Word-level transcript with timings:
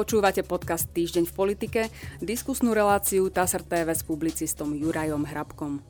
Počúvate 0.00 0.40
podcast 0.40 0.88
Týždeň 0.96 1.28
v 1.28 1.34
politike, 1.36 1.80
diskusnú 2.24 2.72
reláciu 2.72 3.28
TASR 3.28 3.60
TV 3.60 3.92
s 3.92 4.00
publicistom 4.00 4.72
Jurajom 4.72 5.28
Hrabkom. 5.28 5.84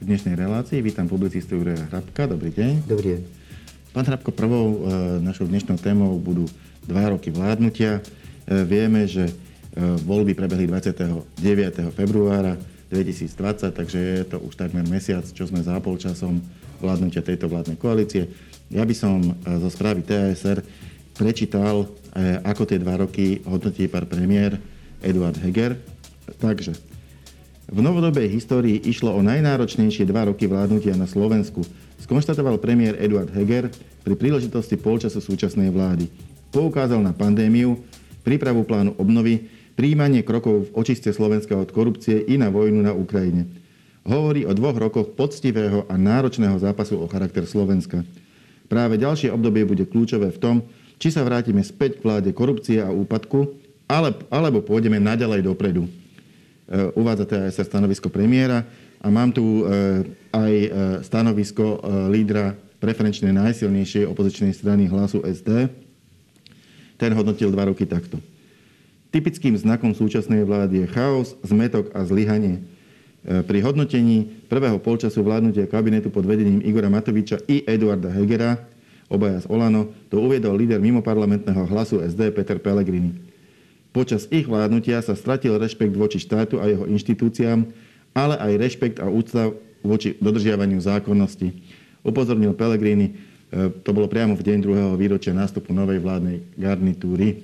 V 0.00 0.04
dnešnej 0.08 0.40
relácii 0.40 0.80
vítam 0.80 1.04
publicistu 1.04 1.60
Juraja 1.60 1.84
Hrabka. 1.92 2.32
Dobrý 2.32 2.48
deň. 2.48 2.88
Dobrý 2.88 3.08
deň. 3.12 3.22
Pán 3.92 4.08
Hrabko, 4.08 4.32
prvou 4.32 4.88
e, 4.88 5.20
našou 5.20 5.52
dnešnou 5.52 5.76
témou 5.84 6.16
budú 6.16 6.48
dva 6.88 7.12
roky 7.12 7.28
vládnutia. 7.28 8.00
E, 8.00 8.64
vieme, 8.64 9.04
že 9.04 9.28
e, 9.28 9.32
voľby 10.08 10.32
prebehli 10.32 10.64
29. 10.64 11.28
februára 11.92 12.56
2020, 12.88 13.68
takže 13.68 13.98
je 14.00 14.24
to 14.24 14.40
už 14.40 14.56
takmer 14.56 14.88
mesiac, 14.88 15.28
čo 15.28 15.44
sme 15.44 15.60
za 15.60 15.76
polčasom 15.76 16.40
vládnutia 16.80 17.20
tejto 17.20 17.52
vládnej 17.52 17.76
koalície. 17.76 18.32
Ja 18.72 18.88
by 18.88 18.96
som 18.96 19.36
zo 19.44 19.68
správy 19.68 20.00
TASR 20.08 20.64
prečítal, 21.16 21.88
eh, 22.16 22.40
ako 22.42 22.68
tie 22.68 22.78
dva 22.80 23.00
roky 23.00 23.40
hodnotí 23.44 23.88
pán 23.88 24.08
premiér 24.08 24.58
Eduard 25.02 25.36
Heger. 25.40 25.76
Takže, 26.38 26.72
v 27.72 27.78
novodobej 27.80 28.28
histórii 28.28 28.76
išlo 28.84 29.16
o 29.16 29.24
najnáročnejšie 29.24 30.04
dva 30.04 30.28
roky 30.28 30.44
vládnutia 30.44 30.92
na 30.92 31.08
Slovensku, 31.08 31.64
skonštatoval 32.04 32.60
premiér 32.60 33.00
Eduard 33.00 33.32
Heger 33.32 33.72
pri 34.02 34.14
príležitosti 34.18 34.76
polčasu 34.76 35.22
súčasnej 35.22 35.72
vlády. 35.72 36.10
Poukázal 36.52 37.00
na 37.00 37.16
pandémiu, 37.16 37.80
prípravu 38.26 38.68
plánu 38.68 38.92
obnovy, 39.00 39.48
príjmanie 39.72 40.20
krokov 40.20 40.68
v 40.68 40.84
očiste 40.84 41.08
Slovenska 41.16 41.56
od 41.56 41.72
korupcie 41.72 42.20
i 42.28 42.36
na 42.36 42.52
vojnu 42.52 42.84
na 42.84 42.92
Ukrajine. 42.92 43.48
Hovorí 44.02 44.44
o 44.44 44.52
dvoch 44.52 44.76
rokoch 44.76 45.14
poctivého 45.14 45.86
a 45.86 45.94
náročného 45.94 46.58
zápasu 46.58 46.98
o 46.98 47.06
charakter 47.06 47.46
Slovenska. 47.46 48.02
Práve 48.66 48.98
ďalšie 48.98 49.30
obdobie 49.30 49.62
bude 49.64 49.86
kľúčové 49.86 50.34
v 50.34 50.42
tom, 50.42 50.56
či 51.02 51.10
sa 51.10 51.26
vrátime 51.26 51.66
späť 51.66 51.98
k 51.98 52.06
vláde 52.06 52.30
korupcie 52.30 52.78
a 52.78 52.94
úpadku, 52.94 53.58
ale, 53.90 54.14
alebo 54.30 54.62
pôjdeme 54.62 55.02
naďalej 55.02 55.42
dopredu. 55.42 55.82
E, 55.82 55.90
uvádza 56.94 57.26
teda 57.26 57.50
aj 57.50 57.58
sa 57.58 57.66
stanovisko 57.66 58.06
premiéra 58.06 58.62
a 59.02 59.10
mám 59.10 59.34
tu 59.34 59.42
e, 59.42 59.62
aj 60.30 60.52
e, 60.54 60.68
stanovisko 61.02 61.82
lídra 62.06 62.54
preferenčne 62.78 63.34
najsilnejšej 63.34 64.06
opozičnej 64.06 64.54
strany 64.54 64.86
hlasu 64.86 65.26
SD. 65.26 65.66
Ten 67.02 67.10
hodnotil 67.18 67.50
dva 67.50 67.66
roky 67.66 67.82
takto. 67.82 68.22
Typickým 69.10 69.58
znakom 69.58 69.90
súčasnej 69.98 70.46
vlády 70.46 70.86
je 70.86 70.92
chaos, 70.94 71.34
zmetok 71.42 71.90
a 71.98 72.06
zlyhanie. 72.06 72.62
Pri 73.22 73.58
hodnotení 73.62 74.46
prvého 74.50 74.82
polčasu 74.82 75.22
vládnutia 75.22 75.70
kabinetu 75.70 76.10
pod 76.10 76.26
vedením 76.26 76.58
Igora 76.64 76.90
Matoviča 76.90 77.38
i 77.46 77.62
Eduarda 77.62 78.10
Hegera 78.10 78.71
obaja 79.12 79.44
z 79.44 79.46
Olano, 79.52 79.92
to 80.08 80.16
uviedol 80.16 80.56
líder 80.56 80.80
mimoparlamentného 80.80 81.68
hlasu 81.68 82.00
SD 82.00 82.32
Peter 82.32 82.56
Pellegrini. 82.56 83.12
Počas 83.92 84.24
ich 84.32 84.48
vládnutia 84.48 85.04
sa 85.04 85.12
stratil 85.12 85.60
rešpekt 85.60 85.92
voči 85.92 86.16
štátu 86.16 86.56
a 86.56 86.64
jeho 86.64 86.88
inštitúciám, 86.88 87.68
ale 88.16 88.40
aj 88.40 88.52
rešpekt 88.56 88.96
a 89.04 89.12
úcta 89.12 89.52
voči 89.84 90.16
dodržiavaniu 90.16 90.80
zákonnosti. 90.80 91.52
Upozornil 92.00 92.56
Pellegrini, 92.56 93.12
e, 93.52 93.68
to 93.84 93.92
bolo 93.92 94.08
priamo 94.08 94.32
v 94.32 94.46
deň 94.48 94.58
druhého 94.64 94.92
výročia 94.96 95.36
nástupu 95.36 95.76
novej 95.76 96.00
vládnej 96.00 96.40
garnitúry. 96.56 97.28
E, 97.28 97.36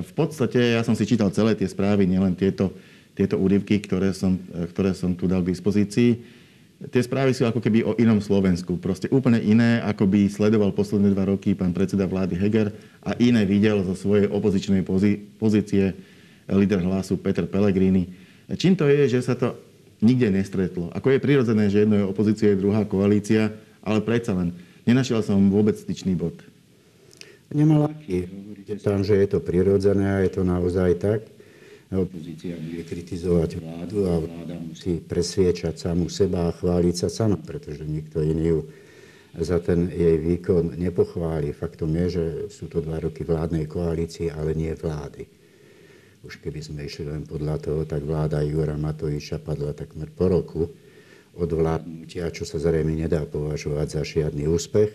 v 0.00 0.12
podstate 0.16 0.80
ja 0.80 0.80
som 0.80 0.96
si 0.96 1.04
čítal 1.04 1.28
celé 1.36 1.52
tie 1.52 1.68
správy, 1.68 2.08
nielen 2.08 2.32
tieto, 2.32 2.72
tieto 3.12 3.36
úryvky, 3.36 3.76
ktoré 3.84 4.16
som, 4.16 4.40
e, 4.56 4.64
ktoré 4.72 4.96
som 4.96 5.12
tu 5.12 5.28
dal 5.28 5.44
k 5.44 5.52
dispozícii 5.52 6.41
tie 6.90 7.02
správy 7.04 7.36
sú 7.36 7.46
ako 7.46 7.62
keby 7.62 7.86
o 7.86 7.92
inom 8.00 8.18
Slovensku. 8.18 8.80
Proste 8.80 9.06
úplne 9.12 9.38
iné, 9.38 9.78
ako 9.84 10.08
by 10.08 10.26
sledoval 10.26 10.74
posledné 10.74 11.14
dva 11.14 11.28
roky 11.28 11.54
pán 11.54 11.70
predseda 11.70 12.08
vlády 12.08 12.34
Heger 12.34 12.74
a 13.04 13.14
iné 13.22 13.46
videl 13.46 13.84
zo 13.86 13.94
svojej 13.94 14.26
opozičnej 14.26 14.82
pozície 15.38 15.94
líder 16.50 16.82
hlasu 16.82 17.20
Peter 17.20 17.46
Pellegrini. 17.46 18.10
Čím 18.58 18.74
to 18.74 18.90
je, 18.90 19.06
že 19.06 19.22
sa 19.22 19.38
to 19.38 19.54
nikde 20.02 20.34
nestretlo? 20.34 20.90
Ako 20.90 21.14
je 21.14 21.22
prirodzené, 21.22 21.70
že 21.70 21.86
jedno 21.86 21.96
je 22.02 22.10
opozícia, 22.10 22.58
druhá 22.58 22.82
koalícia, 22.82 23.54
ale 23.80 24.02
predsa 24.02 24.34
len 24.34 24.50
nenašiel 24.82 25.22
som 25.22 25.38
vôbec 25.48 25.78
styčný 25.78 26.18
bod. 26.18 26.34
Nemal 27.52 27.92
aký. 27.92 28.26
Hovoríte 28.26 28.74
tam, 28.80 29.04
že 29.04 29.14
je 29.20 29.28
to 29.28 29.38
prirodzené 29.44 30.08
a 30.08 30.24
je 30.24 30.32
to 30.32 30.42
naozaj 30.42 30.96
tak. 30.96 31.20
Opozícia 31.92 32.56
bude 32.56 32.88
kritizovať 32.88 33.60
vládu 33.60 34.08
a 34.08 34.16
vláda 34.16 34.56
musí 34.56 34.96
presviečať 34.96 35.76
samú 35.76 36.08
seba 36.08 36.48
a 36.48 36.56
chváliť 36.56 36.96
sa 36.96 37.08
sama, 37.12 37.36
pretože 37.36 37.84
nikto 37.84 38.24
iný 38.24 38.44
ju 38.48 38.60
za 39.36 39.60
ten 39.60 39.92
jej 39.92 40.16
výkon 40.16 40.80
nepochváli. 40.80 41.52
Faktom 41.52 41.92
je, 42.00 42.06
že 42.08 42.24
sú 42.48 42.72
to 42.72 42.80
dva 42.80 42.96
roky 42.96 43.28
vládnej 43.28 43.68
koalície, 43.68 44.32
ale 44.32 44.56
nie 44.56 44.72
vlády. 44.72 45.28
Už 46.24 46.40
keby 46.40 46.64
sme 46.64 46.88
išli 46.88 47.12
len 47.12 47.28
podľa 47.28 47.60
toho, 47.60 47.80
tak 47.84 48.08
vláda 48.08 48.40
Jura 48.40 48.80
Matoviča 48.80 49.36
padla 49.44 49.76
takmer 49.76 50.08
po 50.08 50.32
roku 50.32 50.62
od 51.36 51.50
vládnutia, 51.52 52.32
čo 52.32 52.48
sa 52.48 52.56
zrejme 52.56 52.96
nedá 52.96 53.24
považovať 53.28 54.00
za 54.00 54.02
žiadny 54.04 54.48
úspech. 54.48 54.92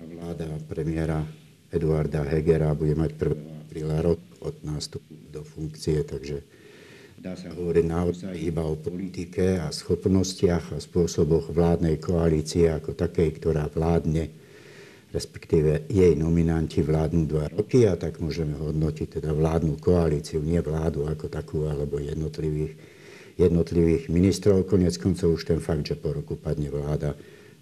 A 0.00 0.02
vláda 0.04 0.48
premiéra 0.64 1.24
Eduarda 1.68 2.24
Hegera 2.24 2.72
bude 2.72 2.96
mať 2.96 3.10
1. 3.20 3.55
apríla 3.76 4.00
rok 4.00 4.16
od 4.40 4.56
nástupu 4.64 5.12
do 5.28 5.44
funkcie, 5.44 6.00
takže 6.00 6.40
dá 7.20 7.36
sa 7.36 7.52
hovoriť 7.52 7.84
naozaj 7.84 8.32
iba 8.40 8.64
o 8.64 8.72
politike 8.72 9.60
a 9.60 9.68
schopnostiach 9.68 10.72
a 10.72 10.80
spôsoboch 10.80 11.52
vládnej 11.52 12.00
koalície 12.00 12.72
ako 12.72 12.96
takej, 12.96 13.36
ktorá 13.36 13.68
vládne, 13.68 14.32
respektíve 15.12 15.92
jej 15.92 16.16
nominanti 16.16 16.80
vládnu 16.80 17.28
dva 17.28 17.52
roky 17.52 17.84
a 17.84 18.00
tak 18.00 18.16
môžeme 18.16 18.56
hodnotiť 18.56 19.20
teda 19.20 19.36
vládnu 19.36 19.76
koalíciu, 19.76 20.40
nie 20.40 20.64
vládu 20.64 21.04
ako 21.04 21.28
takú, 21.28 21.68
alebo 21.68 22.00
jednotlivých, 22.00 22.72
jednotlivých 23.36 24.08
ministrov. 24.08 24.64
Konec 24.64 24.96
koncov 24.96 25.36
už 25.36 25.52
ten 25.52 25.60
fakt, 25.60 25.84
že 25.84 26.00
po 26.00 26.16
roku 26.16 26.32
padne 26.40 26.72
vláda, 26.72 27.12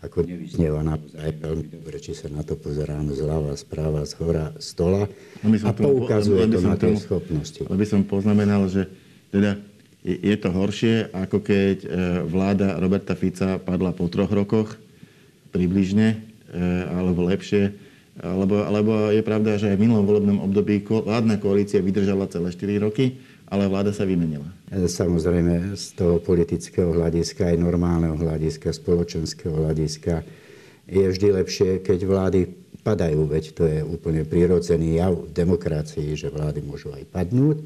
ako 0.04 0.28
nevyznieva 0.28 0.84
naozaj 0.84 1.40
veľmi 1.40 1.66
dobre, 1.72 1.96
či 1.96 2.12
sa 2.12 2.28
na 2.28 2.44
to 2.44 2.60
pozeráme 2.60 3.16
zľava, 3.16 3.56
správa, 3.56 4.04
z 4.04 4.14
hora, 4.20 4.52
stola 4.60 5.08
no 5.40 5.48
a 5.48 5.72
poukazuje 5.72 6.44
to 6.52 6.60
na 6.60 6.76
tie 6.76 6.94
schopnosti. 7.00 7.60
by 7.64 7.86
som 7.88 8.04
poznamenal, 8.04 8.68
že 8.68 8.86
teda 9.32 9.56
je 10.04 10.36
to 10.36 10.52
horšie, 10.52 11.08
ako 11.16 11.40
keď 11.40 11.76
e, 11.80 11.88
vláda 12.28 12.76
Roberta 12.76 13.16
Fica 13.16 13.56
padla 13.56 13.96
po 13.96 14.04
troch 14.12 14.28
rokoch, 14.28 14.76
približne, 15.48 16.20
e, 16.52 16.56
alebo 16.92 17.24
lepšie, 17.24 17.72
alebo, 18.20 18.62
alebo 18.62 19.10
je 19.10 19.24
pravda, 19.26 19.58
že 19.58 19.72
aj 19.72 19.76
v 19.80 19.84
minulom 19.88 20.06
volebnom 20.06 20.38
období 20.44 20.84
vládna 20.86 21.40
koalícia 21.42 21.82
vydržala 21.82 22.30
celé 22.30 22.52
4 22.52 22.84
roky, 22.84 23.18
ale 23.54 23.70
vláda 23.70 23.94
sa 23.94 24.02
vymenila. 24.02 24.50
Samozrejme, 24.74 25.78
z 25.78 25.94
toho 25.94 26.18
politického 26.18 26.90
hľadiska, 26.90 27.54
aj 27.54 27.62
normálneho 27.62 28.18
hľadiska, 28.18 28.74
spoločenského 28.74 29.54
hľadiska, 29.54 30.26
je 30.90 31.06
vždy 31.06 31.28
lepšie, 31.38 31.70
keď 31.86 31.98
vlády 32.02 32.40
padajú, 32.82 33.24
veď 33.24 33.44
to 33.56 33.64
je 33.64 33.80
úplne 33.80 34.26
prirodzený 34.26 35.00
jav 35.00 35.14
v 35.16 35.32
demokracii, 35.32 36.18
že 36.18 36.28
vlády 36.28 36.60
môžu 36.60 36.92
aj 36.92 37.06
padnúť 37.08 37.62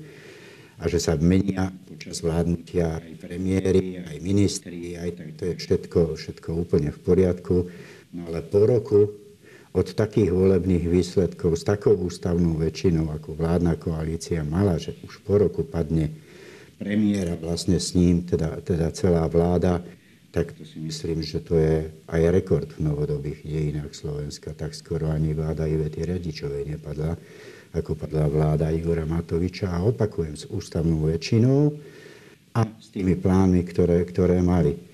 a 0.78 0.86
že 0.86 1.02
sa 1.02 1.18
menia 1.18 1.74
počas 1.90 2.22
vládnutia 2.22 3.02
aj 3.02 3.18
premiéry, 3.18 3.98
aj 3.98 4.16
ministri, 4.22 4.94
aj 4.94 5.10
tak 5.18 5.28
to 5.34 5.42
je 5.50 5.54
všetko, 5.58 6.00
všetko 6.14 6.48
úplne 6.54 6.94
v 6.94 7.00
poriadku. 7.02 7.66
No 8.14 8.30
ale 8.30 8.46
po 8.46 8.62
roku 8.62 9.10
od 9.72 9.86
takých 9.92 10.32
volebných 10.32 10.88
výsledkov 10.88 11.60
s 11.60 11.64
takou 11.68 11.92
ústavnou 11.96 12.56
väčšinou, 12.56 13.12
ako 13.12 13.36
vládna 13.36 13.76
koalícia 13.76 14.40
mala, 14.44 14.80
že 14.80 14.96
už 15.04 15.20
po 15.24 15.36
roku 15.36 15.64
padne 15.64 16.08
premiéra 16.78 17.34
vlastne 17.36 17.76
s 17.76 17.92
ním, 17.92 18.24
teda, 18.24 18.62
teda 18.64 18.88
celá 18.94 19.26
vláda, 19.26 19.82
tak 20.28 20.52
to 20.54 20.62
si 20.62 20.78
myslím, 20.78 21.24
že 21.24 21.40
to 21.40 21.56
je 21.56 21.88
aj 21.88 22.22
rekord 22.30 22.68
v 22.76 22.84
novodobých 22.84 23.42
dejinách 23.42 23.92
Slovenska. 23.96 24.52
Tak 24.52 24.76
skoro 24.76 25.08
ani 25.08 25.32
vláda 25.32 25.64
Ivety 25.64 26.04
Radičovej 26.04 26.76
nepadla, 26.76 27.16
ako 27.74 27.96
padla 27.96 28.28
vláda 28.28 28.68
Igora 28.70 29.08
Matoviča. 29.08 29.72
A 29.72 29.82
opakujem, 29.88 30.36
s 30.36 30.44
ústavnou 30.46 31.08
väčšinou 31.08 31.74
a 32.54 32.60
s 32.64 32.88
tými 32.92 33.16
plánmi, 33.16 33.64
ktoré, 33.66 34.04
ktoré 34.04 34.38
mali. 34.44 34.87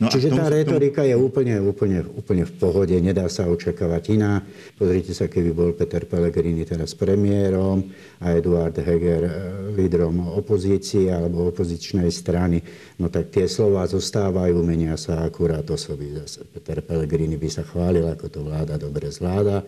No 0.00 0.08
Čiže 0.08 0.32
tá 0.32 0.48
retorika 0.48 1.04
je 1.04 1.12
úplne, 1.12 1.60
úplne, 1.60 2.00
úplne 2.08 2.48
v 2.48 2.54
pohode, 2.56 2.96
nedá 2.96 3.28
sa 3.28 3.44
očakávať 3.52 4.16
iná. 4.16 4.40
Pozrite 4.80 5.12
sa, 5.12 5.28
keby 5.28 5.50
bol 5.52 5.70
Peter 5.76 6.08
Pellegrini 6.08 6.64
teraz 6.64 6.96
premiérom 6.96 7.84
a 8.24 8.32
Eduard 8.32 8.72
Heger 8.72 9.22
eh, 9.28 9.32
lídrom 9.76 10.32
opozície 10.32 11.12
alebo 11.12 11.52
opozičnej 11.52 12.08
strany, 12.08 12.64
no 12.96 13.12
tak 13.12 13.28
tie 13.28 13.44
slova 13.44 13.84
zostávajú, 13.84 14.56
menia 14.64 14.96
sa 14.96 15.20
akurát 15.20 15.68
osoby. 15.68 16.16
Zase 16.24 16.48
Peter 16.48 16.80
Pellegrini 16.80 17.36
by 17.36 17.48
sa 17.52 17.62
chválil, 17.62 18.08
ako 18.08 18.26
to 18.32 18.40
vláda 18.40 18.80
dobre 18.80 19.12
zvláda 19.12 19.60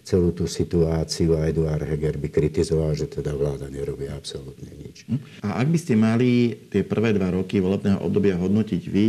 celú 0.00 0.32
tú 0.32 0.48
situáciu 0.48 1.36
a 1.36 1.46
Eduard 1.46 1.84
Heger 1.84 2.16
by 2.16 2.28
kritizoval, 2.32 2.96
že 2.96 3.06
teda 3.06 3.36
vláda 3.36 3.68
nerobí 3.68 4.08
absolútne 4.08 4.72
nič. 4.74 5.04
A 5.44 5.60
ak 5.60 5.68
by 5.68 5.78
ste 5.78 5.94
mali 5.94 6.56
tie 6.72 6.82
prvé 6.82 7.12
dva 7.14 7.30
roky 7.30 7.60
volebného 7.60 8.00
obdobia 8.00 8.40
hodnotiť 8.40 8.82
vy 8.88 9.06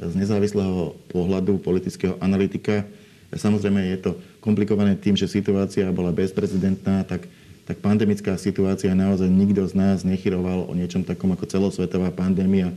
z 0.00 0.14
nezávislého 0.16 0.96
pohľadu 1.12 1.60
politického 1.60 2.16
analytika, 2.24 2.88
samozrejme 3.30 3.94
je 3.94 3.98
to 4.00 4.10
komplikované 4.40 4.96
tým, 4.96 5.14
že 5.14 5.28
situácia 5.28 5.86
bola 5.92 6.10
bezprecedentná, 6.10 7.04
tak, 7.04 7.28
tak 7.68 7.78
pandemická 7.84 8.34
situácia 8.40 8.96
naozaj 8.96 9.28
nikto 9.28 9.62
z 9.68 9.76
nás 9.76 10.02
nechyroval 10.02 10.66
o 10.66 10.72
niečom 10.72 11.04
takom 11.04 11.30
ako 11.36 11.44
celosvetová 11.46 12.08
pandémia 12.10 12.72
e, 12.72 12.76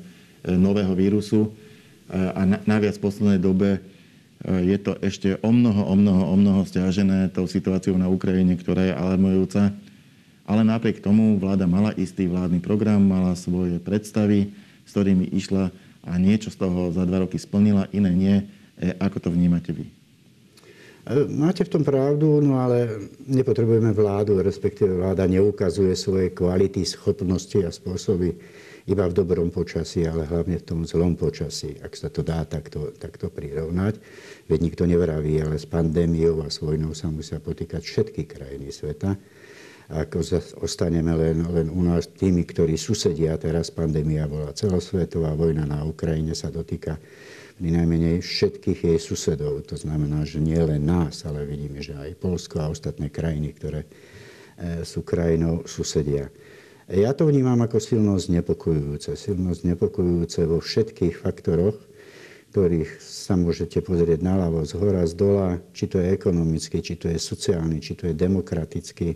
nového 0.51 0.91
vírusu. 0.93 1.55
A 2.13 2.45
naviac 2.67 2.99
v 2.99 3.09
poslednej 3.09 3.39
dobe 3.41 3.79
je 4.43 4.75
to 4.75 4.99
ešte 4.99 5.39
o 5.39 5.49
mnoho, 5.55 5.87
o 5.87 5.95
mnoho, 5.95 6.23
o 6.31 6.35
mnoho 6.35 6.61
stiažené 6.67 7.31
tou 7.31 7.47
situáciou 7.47 7.95
na 7.95 8.11
Ukrajine, 8.11 8.59
ktorá 8.59 8.83
je 8.83 8.93
alarmujúca. 8.95 9.71
Ale 10.43 10.67
napriek 10.67 10.99
tomu 10.99 11.39
vláda 11.39 11.63
mala 11.63 11.95
istý 11.95 12.27
vládny 12.27 12.59
program, 12.59 12.99
mala 12.99 13.31
svoje 13.39 13.79
predstavy, 13.79 14.51
s 14.83 14.91
ktorými 14.91 15.31
išla 15.31 15.71
a 16.03 16.19
niečo 16.19 16.51
z 16.51 16.59
toho 16.59 16.91
za 16.91 17.07
dva 17.07 17.23
roky 17.23 17.39
splnila, 17.39 17.87
iné 17.95 18.11
nie. 18.11 18.35
E, 18.75 18.91
ako 18.99 19.23
to 19.23 19.29
vnímate 19.31 19.71
vy? 19.71 19.87
E, 19.87 21.23
máte 21.31 21.63
v 21.63 21.79
tom 21.79 21.87
pravdu, 21.87 22.43
no 22.43 22.59
ale 22.59 23.07
nepotrebujeme 23.23 23.95
vládu, 23.95 24.43
respektíve 24.43 24.99
vláda 24.99 25.23
neukazuje 25.23 25.95
svoje 25.95 26.35
kvality, 26.35 26.83
schopnosti 26.83 27.55
a 27.63 27.71
spôsoby 27.71 28.35
iba 28.83 29.07
v 29.07 29.15
dobrom 29.15 29.47
počasí, 29.47 30.03
ale 30.03 30.27
hlavne 30.27 30.59
v 30.59 30.65
tom 30.67 30.83
zlom 30.83 31.15
počasí, 31.15 31.79
ak 31.79 31.95
sa 31.95 32.11
to 32.11 32.19
dá 32.19 32.43
takto, 32.43 32.91
takto 32.95 33.31
prirovnať. 33.31 33.95
Veď 34.51 34.59
nikto 34.59 34.83
nevraví, 34.83 35.39
ale 35.39 35.55
s 35.55 35.63
pandémiou 35.63 36.43
a 36.43 36.51
s 36.51 36.59
vojnou 36.59 36.91
sa 36.91 37.07
musia 37.07 37.39
potýkať 37.39 37.79
všetky 37.79 38.27
krajiny 38.27 38.75
sveta. 38.75 39.15
Ako 39.93 40.23
ostaneme 40.63 41.11
len, 41.15 41.43
len 41.47 41.67
u 41.67 41.83
nás 41.83 42.07
tými, 42.07 42.47
ktorí 42.47 42.79
susedia, 42.79 43.35
teraz 43.35 43.71
pandémia 43.71 44.27
bola 44.27 44.55
celosvetová, 44.55 45.35
vojna 45.35 45.67
na 45.67 45.83
Ukrajine 45.83 46.35
sa 46.35 46.51
dotýka 46.51 46.99
najmenej 47.61 48.19
všetkých 48.19 48.79
jej 48.89 48.99
susedov. 48.99 49.63
To 49.69 49.77
znamená, 49.77 50.25
že 50.25 50.41
nie 50.41 50.57
len 50.57 50.83
nás, 50.83 51.23
ale 51.23 51.45
vidíme, 51.45 51.79
že 51.79 51.93
aj 51.93 52.17
Polsko 52.17 52.59
a 52.59 52.71
ostatné 52.71 53.13
krajiny, 53.13 53.53
ktoré 53.53 53.85
e, 53.85 53.87
sú 54.83 55.05
krajinou 55.05 55.63
susedia. 55.69 56.27
Ja 56.91 57.15
to 57.15 57.31
vnímam 57.31 57.59
ako 57.63 57.79
silno 57.79 58.19
znepokojujúce. 58.19 59.15
Silno 59.15 59.55
znepokojujúce 59.55 60.43
vo 60.43 60.59
všetkých 60.59 61.15
faktoroch, 61.15 61.79
ktorých 62.51 62.99
sa 62.99 63.39
môžete 63.39 63.79
pozrieť 63.79 64.19
naľavo, 64.19 64.67
z 64.67 64.75
hora, 64.77 65.07
z 65.07 65.13
dola, 65.15 65.49
či 65.71 65.87
to 65.87 65.97
je 65.97 66.11
ekonomický, 66.11 66.83
či 66.83 66.99
to 66.99 67.07
je 67.07 67.17
sociálny, 67.17 67.79
či 67.79 67.95
to 67.95 68.11
je 68.11 68.13
demokratický. 68.13 69.15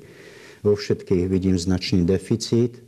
Vo 0.64 0.74
všetkých 0.74 1.28
vidím 1.30 1.60
značný 1.60 2.08
deficit 2.08 2.80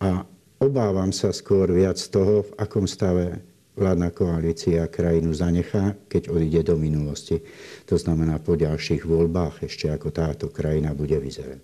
a 0.00 0.24
obávam 0.62 1.12
sa 1.12 1.34
skôr 1.34 1.68
viac 1.68 1.98
toho, 1.98 2.48
v 2.48 2.50
akom 2.56 2.86
stave 2.86 3.44
vládna 3.76 4.10
koalícia 4.10 4.88
krajinu 4.90 5.30
zanechá, 5.34 5.94
keď 6.10 6.34
odíde 6.34 6.72
do 6.72 6.74
minulosti. 6.78 7.42
To 7.86 7.94
znamená 7.94 8.42
po 8.42 8.58
ďalších 8.58 9.06
voľbách 9.06 9.66
ešte 9.66 9.90
ako 9.90 10.08
táto 10.10 10.46
krajina 10.50 10.96
bude 10.96 11.18
vyzerať. 11.18 11.60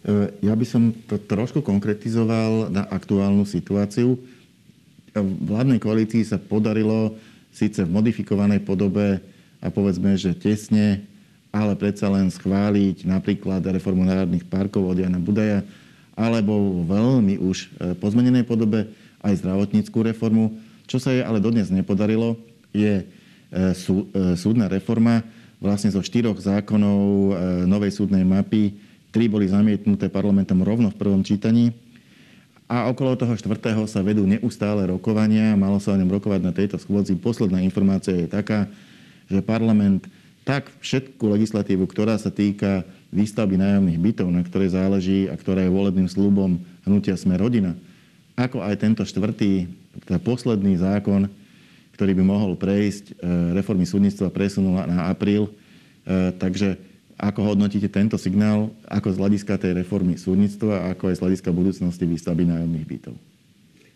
E, 0.00 0.32
ja 0.40 0.56
by 0.56 0.64
som 0.64 0.96
to 1.04 1.20
trošku 1.20 1.60
konkretizoval 1.60 2.72
na 2.72 2.88
aktuálnu 2.88 3.44
situáciu. 3.44 4.16
Vládnej 5.44 5.82
koalícii 5.82 6.24
sa 6.24 6.40
podarilo 6.40 7.18
síce 7.52 7.84
v 7.84 7.90
modifikovanej 7.92 8.64
podobe 8.64 9.20
a 9.60 9.68
povedzme, 9.68 10.16
že 10.16 10.32
tesne, 10.32 11.04
ale 11.52 11.76
predsa 11.76 12.08
len 12.08 12.32
schváliť 12.32 13.04
napríklad 13.04 13.60
reformu 13.60 14.06
národných 14.06 14.46
parkov 14.46 14.88
od 14.88 14.96
Jana 14.96 15.20
Budaja, 15.20 15.60
alebo 16.16 16.80
veľmi 16.88 17.36
už 17.42 17.56
e, 17.60 17.92
pozmenenej 18.00 18.48
podobe 18.48 18.88
aj 19.20 19.44
zdravotníckú 19.44 20.00
reformu. 20.00 20.56
Čo 20.88 20.96
sa 20.96 21.12
jej 21.12 21.20
ale 21.20 21.44
dodnes 21.44 21.68
nepodarilo, 21.68 22.40
je 22.72 23.04
e, 23.04 23.04
súdna 24.32 24.70
reforma 24.72 25.20
vlastne 25.60 25.92
zo 25.92 26.00
štyroch 26.00 26.40
zákonov 26.40 27.36
novej 27.68 27.92
súdnej 27.92 28.24
mapy, 28.24 28.80
Tri 29.10 29.26
boli 29.26 29.50
zamietnuté 29.50 30.06
parlamentom 30.06 30.62
rovno 30.62 30.94
v 30.94 30.98
prvom 30.98 31.22
čítaní. 31.26 31.74
A 32.70 32.86
okolo 32.86 33.18
toho 33.18 33.34
štvrtého 33.34 33.82
sa 33.90 33.98
vedú 33.98 34.22
neustále 34.22 34.86
rokovania. 34.86 35.58
Malo 35.58 35.82
sa 35.82 35.90
o 35.94 35.98
ňom 35.98 36.06
rokovať 36.06 36.40
na 36.40 36.54
tejto 36.54 36.78
schôdzi. 36.78 37.18
Posledná 37.18 37.58
informácia 37.66 38.14
je 38.14 38.30
taká, 38.30 38.70
že 39.26 39.42
parlament 39.42 40.06
tak 40.46 40.70
všetku 40.78 41.20
legislatívu, 41.20 41.82
ktorá 41.90 42.14
sa 42.14 42.30
týka 42.30 42.86
výstavby 43.10 43.58
nájomných 43.58 43.98
bytov, 43.98 44.30
na 44.30 44.46
ktorej 44.46 44.78
záleží 44.78 45.26
a 45.26 45.34
ktorá 45.34 45.66
je 45.66 45.74
volebným 45.74 46.06
slúbom 46.06 46.62
hnutia 46.86 47.18
Sme 47.18 47.34
rodina, 47.34 47.74
ako 48.38 48.62
aj 48.62 48.74
tento 48.78 49.02
štvrtý, 49.02 49.66
teda 50.06 50.18
posledný 50.22 50.78
zákon, 50.78 51.26
ktorý 51.98 52.16
by 52.16 52.24
mohol 52.24 52.56
prejsť 52.56 53.12
e, 53.12 53.14
reformy 53.58 53.84
súdnictva 53.84 54.32
presunul 54.32 54.80
na 54.88 55.12
apríl. 55.12 55.50
E, 55.50 56.32
takže 56.38 56.80
ako 57.20 57.52
hodnotíte 57.52 57.92
tento 57.92 58.16
signál, 58.16 58.72
ako 58.88 59.12
z 59.12 59.20
hľadiska 59.20 59.60
tej 59.60 59.84
reformy 59.84 60.16
súdnictva, 60.16 60.88
ako 60.96 61.12
aj 61.12 61.20
z 61.20 61.22
hľadiska 61.22 61.50
budúcnosti 61.52 62.08
výstavby 62.08 62.48
nájomných 62.48 62.88
bytov? 62.88 63.14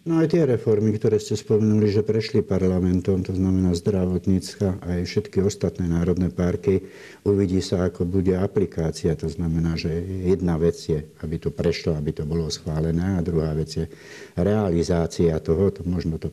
No 0.04 0.20
aj 0.20 0.36
tie 0.36 0.44
reformy, 0.44 0.92
ktoré 0.92 1.16
ste 1.16 1.32
spomenuli, 1.32 1.88
že 1.88 2.04
prešli 2.04 2.44
parlamentom, 2.44 3.24
to 3.24 3.32
znamená 3.32 3.72
zdravotnícka 3.72 4.76
a 4.84 5.00
aj 5.00 5.08
všetky 5.08 5.40
ostatné 5.40 5.88
národné 5.88 6.28
parky, 6.28 6.84
uvidí 7.24 7.64
sa, 7.64 7.88
ako 7.88 8.04
bude 8.04 8.36
aplikácia. 8.36 9.16
To 9.16 9.32
znamená, 9.32 9.80
že 9.80 9.88
jedna 10.28 10.60
vec 10.60 10.76
je, 10.76 11.08
aby 11.24 11.40
to 11.40 11.48
prešlo, 11.48 11.96
aby 11.96 12.12
to 12.12 12.28
bolo 12.28 12.52
schválené 12.52 13.16
a 13.16 13.24
druhá 13.24 13.56
vec 13.56 13.80
je 13.80 13.88
realizácia 14.36 15.40
toho, 15.40 15.72
to 15.72 15.80
možno 15.88 16.20
to 16.20 16.28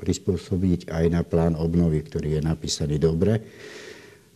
prispôsobiť 0.00 0.88
aj 0.88 1.04
na 1.12 1.20
plán 1.20 1.60
obnovy, 1.60 2.00
ktorý 2.00 2.40
je 2.40 2.42
napísaný 2.48 2.96
dobre 2.96 3.44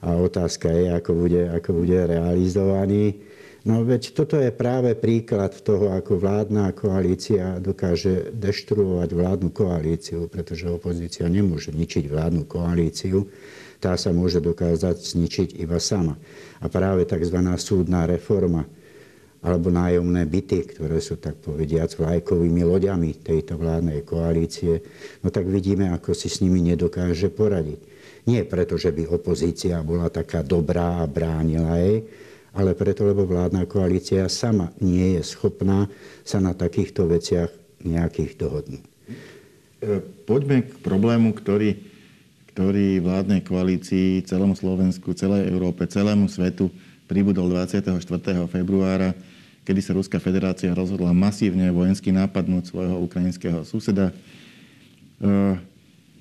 a 0.02 0.18
otázka 0.18 0.66
je, 0.66 0.90
ako 0.90 1.10
bude, 1.14 1.42
ako 1.46 1.70
bude 1.78 1.98
realizovaný. 2.10 3.22
No 3.62 3.86
veď 3.86 4.10
toto 4.18 4.34
je 4.42 4.50
práve 4.50 4.98
príklad 4.98 5.54
toho, 5.62 5.94
ako 5.94 6.18
vládna 6.18 6.74
koalícia 6.74 7.62
dokáže 7.62 8.34
deštruovať 8.34 9.14
vládnu 9.14 9.54
koalíciu, 9.54 10.26
pretože 10.26 10.66
opozícia 10.66 11.30
nemôže 11.30 11.70
ničiť 11.70 12.10
vládnu 12.10 12.50
koalíciu, 12.50 13.30
tá 13.78 13.94
sa 13.94 14.10
môže 14.10 14.42
dokázať 14.42 14.98
zničiť 14.98 15.48
iba 15.62 15.78
sama. 15.78 16.18
A 16.58 16.66
práve 16.66 17.06
tzv. 17.06 17.38
súdna 17.54 18.10
reforma 18.10 18.66
alebo 19.42 19.74
nájomné 19.74 20.22
byty, 20.26 20.70
ktoré 20.70 21.02
sú 21.02 21.18
tak 21.18 21.38
povediac 21.42 21.90
vlajkovými 21.90 22.62
loďami 22.62 23.26
tejto 23.26 23.58
vládnej 23.58 24.06
koalície, 24.06 24.78
no 25.22 25.34
tak 25.34 25.50
vidíme, 25.50 25.90
ako 25.90 26.14
si 26.14 26.30
s 26.30 26.42
nimi 26.46 26.62
nedokáže 26.62 27.26
poradiť. 27.26 27.91
Nie 28.22 28.46
preto, 28.46 28.78
že 28.78 28.94
by 28.94 29.10
opozícia 29.10 29.82
bola 29.82 30.06
taká 30.06 30.46
dobrá 30.46 31.02
a 31.02 31.10
bránila 31.10 31.74
jej, 31.82 32.06
ale 32.54 32.76
preto, 32.78 33.02
lebo 33.02 33.26
vládna 33.26 33.66
koalícia 33.66 34.28
sama 34.30 34.70
nie 34.78 35.18
je 35.18 35.22
schopná 35.26 35.90
sa 36.22 36.38
na 36.38 36.54
takýchto 36.54 37.08
veciach 37.10 37.50
nejakých 37.82 38.38
dohodnúť. 38.38 38.84
E, 39.82 39.98
poďme 40.22 40.62
k 40.62 40.72
problému, 40.84 41.34
ktorý, 41.34 41.74
ktorý 42.54 43.02
vládnej 43.02 43.42
koalícii, 43.42 44.22
celému 44.22 44.54
Slovensku, 44.54 45.10
celej 45.18 45.50
Európe, 45.50 45.88
celému 45.90 46.30
svetu 46.30 46.70
pribudol 47.10 47.50
24. 47.50 47.98
februára, 48.46 49.18
kedy 49.66 49.80
sa 49.82 49.98
Ruská 49.98 50.22
federácia 50.22 50.70
rozhodla 50.70 51.10
masívne 51.10 51.74
vojensky 51.74 52.14
napadnúť 52.14 52.70
svojho 52.70 53.02
ukrajinského 53.02 53.66
suseda. 53.66 54.14
E, 54.14 54.14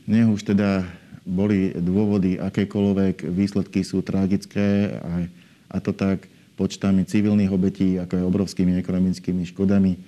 nech 0.10 0.26
už 0.26 0.42
teda 0.42 1.01
boli 1.22 1.74
dôvody 1.78 2.42
akékoľvek, 2.42 3.30
výsledky 3.30 3.86
sú 3.86 4.02
tragické 4.02 4.98
a, 4.98 5.14
a 5.70 5.78
to 5.78 5.94
tak 5.94 6.26
počtami 6.58 7.06
civilných 7.06 7.50
obetí, 7.50 7.98
ako 7.98 8.22
aj 8.22 8.28
obrovskými 8.30 8.78
ekonomickými 8.82 9.44
škodami. 9.50 9.92
E, 9.98 10.00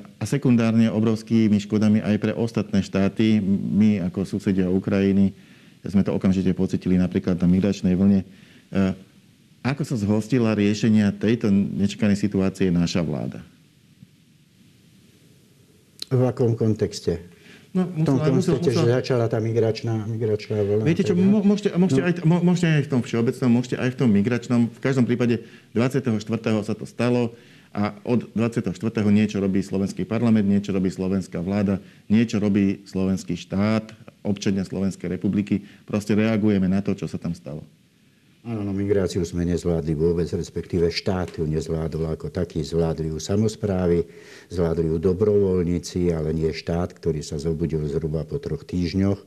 a 0.00 0.24
sekundárne 0.28 0.92
obrovskými 0.92 1.56
škodami 1.56 2.04
aj 2.04 2.16
pre 2.20 2.32
ostatné 2.36 2.84
štáty. 2.84 3.40
My 3.72 4.04
ako 4.08 4.28
susedia 4.28 4.68
Ukrajiny 4.68 5.32
sme 5.80 6.04
to 6.04 6.12
okamžite 6.12 6.52
pocitili 6.52 7.00
napríklad 7.00 7.40
na 7.40 7.48
migračnej 7.48 7.96
vlne. 7.96 8.20
E, 8.24 8.26
ako 9.60 9.82
sa 9.84 9.96
zhostila 9.96 10.56
riešenia 10.56 11.12
tejto 11.16 11.52
nečakanej 11.52 12.16
situácie 12.16 12.72
naša 12.72 13.04
vláda? 13.04 13.40
V 16.10 16.20
akom 16.26 16.56
kontexte? 16.56 17.39
No, 17.70 17.86
musel, 17.86 18.02
v 18.02 18.06
tom 18.06 18.16
koncepte, 18.18 18.70
musel, 18.74 18.82
že 18.82 18.94
začala 18.98 19.30
tá 19.30 19.38
migračná, 19.38 19.94
migračná 20.10 20.58
vlna. 20.58 20.82
Viete 20.82 21.06
čo, 21.06 21.14
môžete, 21.14 21.70
môžete, 21.78 22.02
no. 22.02 22.06
aj, 22.10 22.14
môžete 22.42 22.66
aj 22.66 22.82
v 22.82 22.90
tom 22.90 23.00
všeobecnom, 23.06 23.50
môžete 23.54 23.76
aj 23.78 23.90
v 23.94 23.96
tom 23.96 24.08
migračnom. 24.10 24.60
V 24.74 24.80
každom 24.82 25.06
prípade 25.06 25.46
24. 25.70 26.18
sa 26.66 26.74
to 26.74 26.82
stalo 26.82 27.30
a 27.70 27.94
od 28.02 28.26
24. 28.34 28.74
niečo 29.14 29.38
robí 29.38 29.62
slovenský 29.62 30.02
parlament, 30.02 30.50
niečo 30.50 30.74
robí 30.74 30.90
slovenská 30.90 31.38
vláda, 31.38 31.78
niečo 32.10 32.42
robí 32.42 32.82
slovenský 32.90 33.38
štát, 33.38 33.94
občania 34.26 34.66
Slovenskej 34.66 35.06
republiky. 35.06 35.62
Proste 35.86 36.18
reagujeme 36.18 36.66
na 36.66 36.82
to, 36.82 36.98
čo 36.98 37.06
sa 37.06 37.22
tam 37.22 37.38
stalo. 37.38 37.62
Áno, 38.40 38.64
no 38.64 38.72
migráciu 38.72 39.20
sme 39.20 39.44
nezvládli 39.44 39.92
vôbec, 39.92 40.24
respektíve 40.32 40.88
štát 40.88 41.36
ju 41.36 41.44
nezvládol 41.44 42.16
ako 42.16 42.32
taký. 42.32 42.64
Zvládli 42.64 43.12
ju 43.12 43.20
samozprávy, 43.20 44.08
zvládli 44.48 44.88
ju 44.88 44.96
dobrovoľníci, 44.96 46.08
ale 46.08 46.32
nie 46.32 46.48
štát, 46.48 46.96
ktorý 46.96 47.20
sa 47.20 47.36
zobudil 47.36 47.84
zhruba 47.84 48.24
po 48.24 48.40
troch 48.40 48.64
týždňoch 48.64 49.20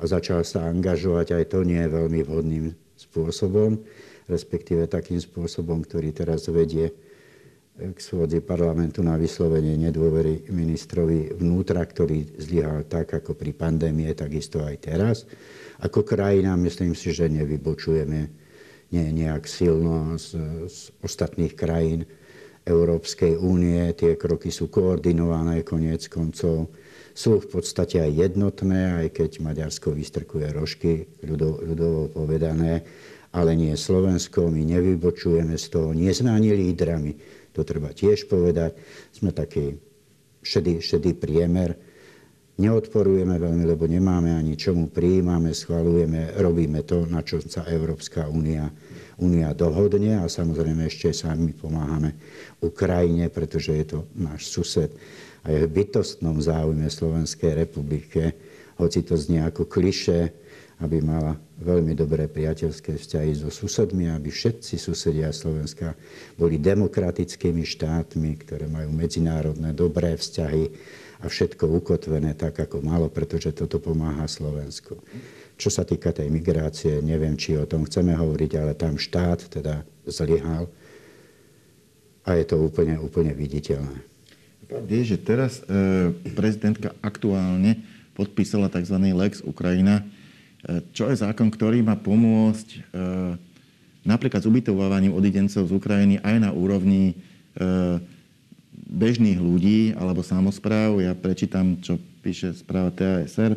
a 0.00 0.02
začal 0.08 0.40
sa 0.40 0.72
angažovať 0.72 1.36
aj 1.36 1.44
to 1.52 1.68
nie 1.68 1.84
veľmi 1.84 2.24
vhodným 2.24 2.72
spôsobom. 2.96 3.84
respektíve 4.26 4.88
takým 4.90 5.20
spôsobom, 5.20 5.84
ktorý 5.84 6.10
teraz 6.10 6.50
vedie 6.50 6.90
k 7.76 7.98
schôdzi 8.00 8.40
parlamentu 8.40 9.04
na 9.04 9.20
vyslovenie 9.20 9.76
nedôvery 9.76 10.48
ministrovi 10.48 11.36
vnútra, 11.36 11.84
ktorý 11.84 12.40
zlyhal 12.40 12.88
tak 12.88 13.12
ako 13.12 13.36
pri 13.36 13.52
pandémie, 13.52 14.08
takisto 14.16 14.64
aj 14.64 14.76
teraz. 14.80 15.16
Ako 15.84 16.02
krajina 16.08 16.56
myslím 16.56 16.96
si, 16.96 17.12
že 17.12 17.28
nevybočujeme 17.28 18.45
nie 18.94 19.10
nejak 19.10 19.48
silno 19.48 20.18
z, 20.18 20.36
z 20.70 20.78
ostatných 21.02 21.54
krajín 21.58 22.06
Európskej 22.66 23.38
únie. 23.38 23.90
Tie 23.94 24.18
kroky 24.18 24.50
sú 24.50 24.70
koordinované 24.70 25.62
koniec 25.62 26.06
koncov. 26.10 26.70
Sú 27.16 27.40
v 27.40 27.48
podstate 27.48 28.02
aj 28.02 28.12
jednotné, 28.30 29.06
aj 29.06 29.08
keď 29.16 29.30
Maďarsko 29.40 29.96
vystrkuje 29.96 30.52
rožky, 30.52 31.08
ľudovo, 31.24 31.64
ľudovo 31.64 32.00
povedané, 32.12 32.84
ale 33.32 33.56
nie 33.56 33.72
Slovensko. 33.72 34.52
My 34.52 34.62
nevybočujeme 34.62 35.56
z 35.56 35.66
toho, 35.72 35.96
nie 35.96 36.12
sme 36.12 36.36
ani 36.36 36.52
lídrami 36.52 37.16
to 37.56 37.64
treba 37.64 37.88
tiež 37.96 38.28
povedať. 38.28 38.76
Sme 39.16 39.32
taký 39.32 39.80
šedý, 40.44 40.84
šedý 40.84 41.16
priemer. 41.16 41.72
Neodporujeme 42.56 43.36
veľmi, 43.36 43.68
lebo 43.68 43.84
nemáme 43.84 44.32
ani 44.32 44.56
čomu 44.56 44.88
prijímame, 44.88 45.52
schvalujeme, 45.52 46.40
robíme 46.40 46.88
to, 46.88 47.04
na 47.04 47.20
čo 47.20 47.36
sa 47.44 47.68
Európska 47.68 48.32
únia, 48.32 48.72
únia 49.20 49.52
dohodne 49.52 50.24
a 50.24 50.24
samozrejme 50.24 50.88
ešte 50.88 51.12
sami 51.12 51.52
pomáhame 51.52 52.16
Ukrajine, 52.64 53.28
pretože 53.28 53.76
je 53.76 53.84
to 53.84 53.98
náš 54.16 54.48
sused 54.48 54.88
a 55.44 55.52
je 55.52 55.68
v 55.68 55.74
bytostnom 55.84 56.40
záujme 56.40 56.88
Slovenskej 56.88 57.54
republike, 57.54 58.34
hoci 58.80 59.04
to 59.04 59.20
znie 59.20 59.44
ako 59.44 59.68
kliše, 59.68 60.45
aby 60.76 61.00
mala 61.00 61.40
veľmi 61.56 61.96
dobré 61.96 62.28
priateľské 62.28 63.00
vzťahy 63.00 63.32
so 63.32 63.48
susedmi, 63.48 64.12
aby 64.12 64.28
všetci 64.28 64.76
susedia 64.76 65.32
Slovenska 65.32 65.96
boli 66.36 66.60
demokratickými 66.60 67.64
štátmi, 67.64 68.36
ktoré 68.44 68.68
majú 68.68 68.92
medzinárodné 68.92 69.72
dobré 69.72 70.20
vzťahy 70.20 70.68
a 71.24 71.32
všetko 71.32 71.64
ukotvené 71.80 72.36
tak, 72.36 72.60
ako 72.60 72.84
malo, 72.84 73.08
pretože 73.08 73.56
toto 73.56 73.80
pomáha 73.80 74.28
Slovensku. 74.28 75.00
Čo 75.56 75.72
sa 75.72 75.88
týka 75.88 76.12
tej 76.12 76.28
migrácie, 76.28 77.00
neviem, 77.00 77.40
či 77.40 77.56
o 77.56 77.64
tom 77.64 77.88
chceme 77.88 78.12
hovoriť, 78.12 78.50
ale 78.60 78.76
tam 78.76 79.00
štát 79.00 79.48
teda 79.48 79.80
zlyhal 80.04 80.68
a 82.28 82.36
je 82.36 82.44
to 82.44 82.60
úplne, 82.60 83.00
úplne 83.00 83.32
viditeľné. 83.32 84.04
Je, 84.66 85.02
že 85.14 85.16
teraz 85.16 85.62
e, 85.64 86.10
prezidentka 86.34 86.92
aktuálne 87.00 87.80
podpísala 88.18 88.66
tzv. 88.68 88.98
Lex 88.98 89.40
Ukrajina, 89.46 90.04
čo 90.90 91.06
je 91.06 91.16
zákon, 91.22 91.46
ktorý 91.46 91.82
má 91.82 91.94
pomôcť 91.94 92.68
e, 92.74 92.78
napríklad 94.02 94.42
s 94.42 94.50
ubytovávaním 94.50 95.14
odidencov 95.14 95.70
z 95.70 95.72
Ukrajiny 95.74 96.18
aj 96.22 96.36
na 96.42 96.50
úrovni 96.50 97.14
e, 97.14 97.62
bežných 98.86 99.38
ľudí 99.38 99.94
alebo 99.94 100.26
samozpráv. 100.26 100.98
Ja 101.02 101.14
prečítam, 101.14 101.78
čo 101.78 101.98
píše 102.22 102.54
správa 102.54 102.90
TASR. 102.90 103.54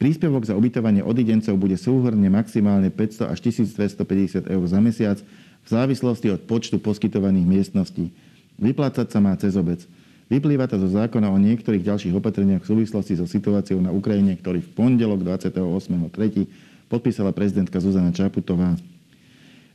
Príspevok 0.00 0.48
za 0.48 0.58
ubytovanie 0.58 1.04
odidencov 1.04 1.54
bude 1.60 1.78
súhrne 1.78 2.26
maximálne 2.26 2.90
500 2.90 3.32
až 3.32 3.38
1250 3.38 4.50
eur 4.50 4.64
za 4.66 4.80
mesiac 4.82 5.18
v 5.62 5.68
závislosti 5.68 6.26
od 6.32 6.42
počtu 6.48 6.82
poskytovaných 6.82 7.46
miestností. 7.46 8.10
Vyplácať 8.58 9.06
sa 9.12 9.22
má 9.22 9.36
cez 9.38 9.54
obec. 9.54 9.86
Vyplýva 10.32 10.64
to 10.64 10.80
zo 10.80 10.88
zákona 10.88 11.28
o 11.28 11.36
niektorých 11.36 11.84
ďalších 11.84 12.16
opatreniach 12.16 12.64
v 12.64 12.70
súvislosti 12.72 13.20
so 13.20 13.28
situáciou 13.28 13.84
na 13.84 13.92
Ukrajine, 13.92 14.32
ktorý 14.32 14.64
v 14.64 14.72
pondelok 14.72 15.20
28.3. 15.28 16.88
podpísala 16.88 17.36
prezidentka 17.36 17.76
Zuzana 17.76 18.16
Čaputová. 18.16 18.72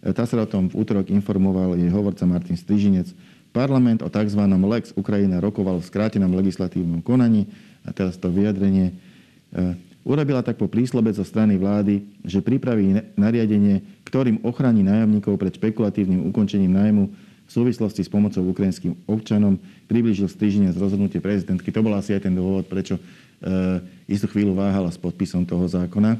Tá 0.02 0.26
sa 0.26 0.42
o 0.42 0.50
tom 0.50 0.66
v 0.66 0.82
útorok 0.82 1.14
informoval 1.14 1.78
jej 1.78 1.94
hovorca 1.94 2.26
Martin 2.26 2.58
Strižinec. 2.58 3.14
Parlament 3.54 4.02
o 4.02 4.10
tzv. 4.10 4.42
Lex 4.42 4.98
Ukrajina 4.98 5.38
rokoval 5.38 5.78
v 5.78 5.90
skrátenom 5.94 6.34
legislatívnom 6.34 7.06
konaní 7.06 7.46
a 7.86 7.94
teraz 7.94 8.18
to 8.18 8.34
vyjadrenie. 8.34 8.98
E, 9.54 9.78
urobila 10.02 10.42
tak 10.42 10.58
po 10.58 10.66
príslobe 10.66 11.14
zo 11.14 11.22
strany 11.22 11.54
vlády, 11.62 12.02
že 12.26 12.42
pripraví 12.42 13.14
nariadenie, 13.14 13.86
ktorým 14.10 14.42
ochráni 14.42 14.82
nájomníkov 14.82 15.38
pred 15.38 15.54
špekulatívnym 15.54 16.26
ukončením 16.34 16.74
nájmu 16.74 17.04
v 17.48 17.52
súvislosti 17.52 18.04
s 18.04 18.12
pomocou 18.12 18.44
ukrajinským 18.44 19.08
občanom 19.08 19.56
priblížil 19.88 20.28
z 20.28 20.76
rozhodnutie 20.76 21.24
prezidentky. 21.24 21.72
To 21.72 21.80
bol 21.80 21.96
asi 21.96 22.12
aj 22.12 22.28
ten 22.28 22.36
dôvod, 22.36 22.68
prečo 22.68 23.00
e, 23.00 23.02
istú 24.12 24.28
chvíľu 24.28 24.60
váhala 24.60 24.92
s 24.92 25.00
podpisom 25.00 25.48
toho 25.48 25.64
zákona. 25.64 26.20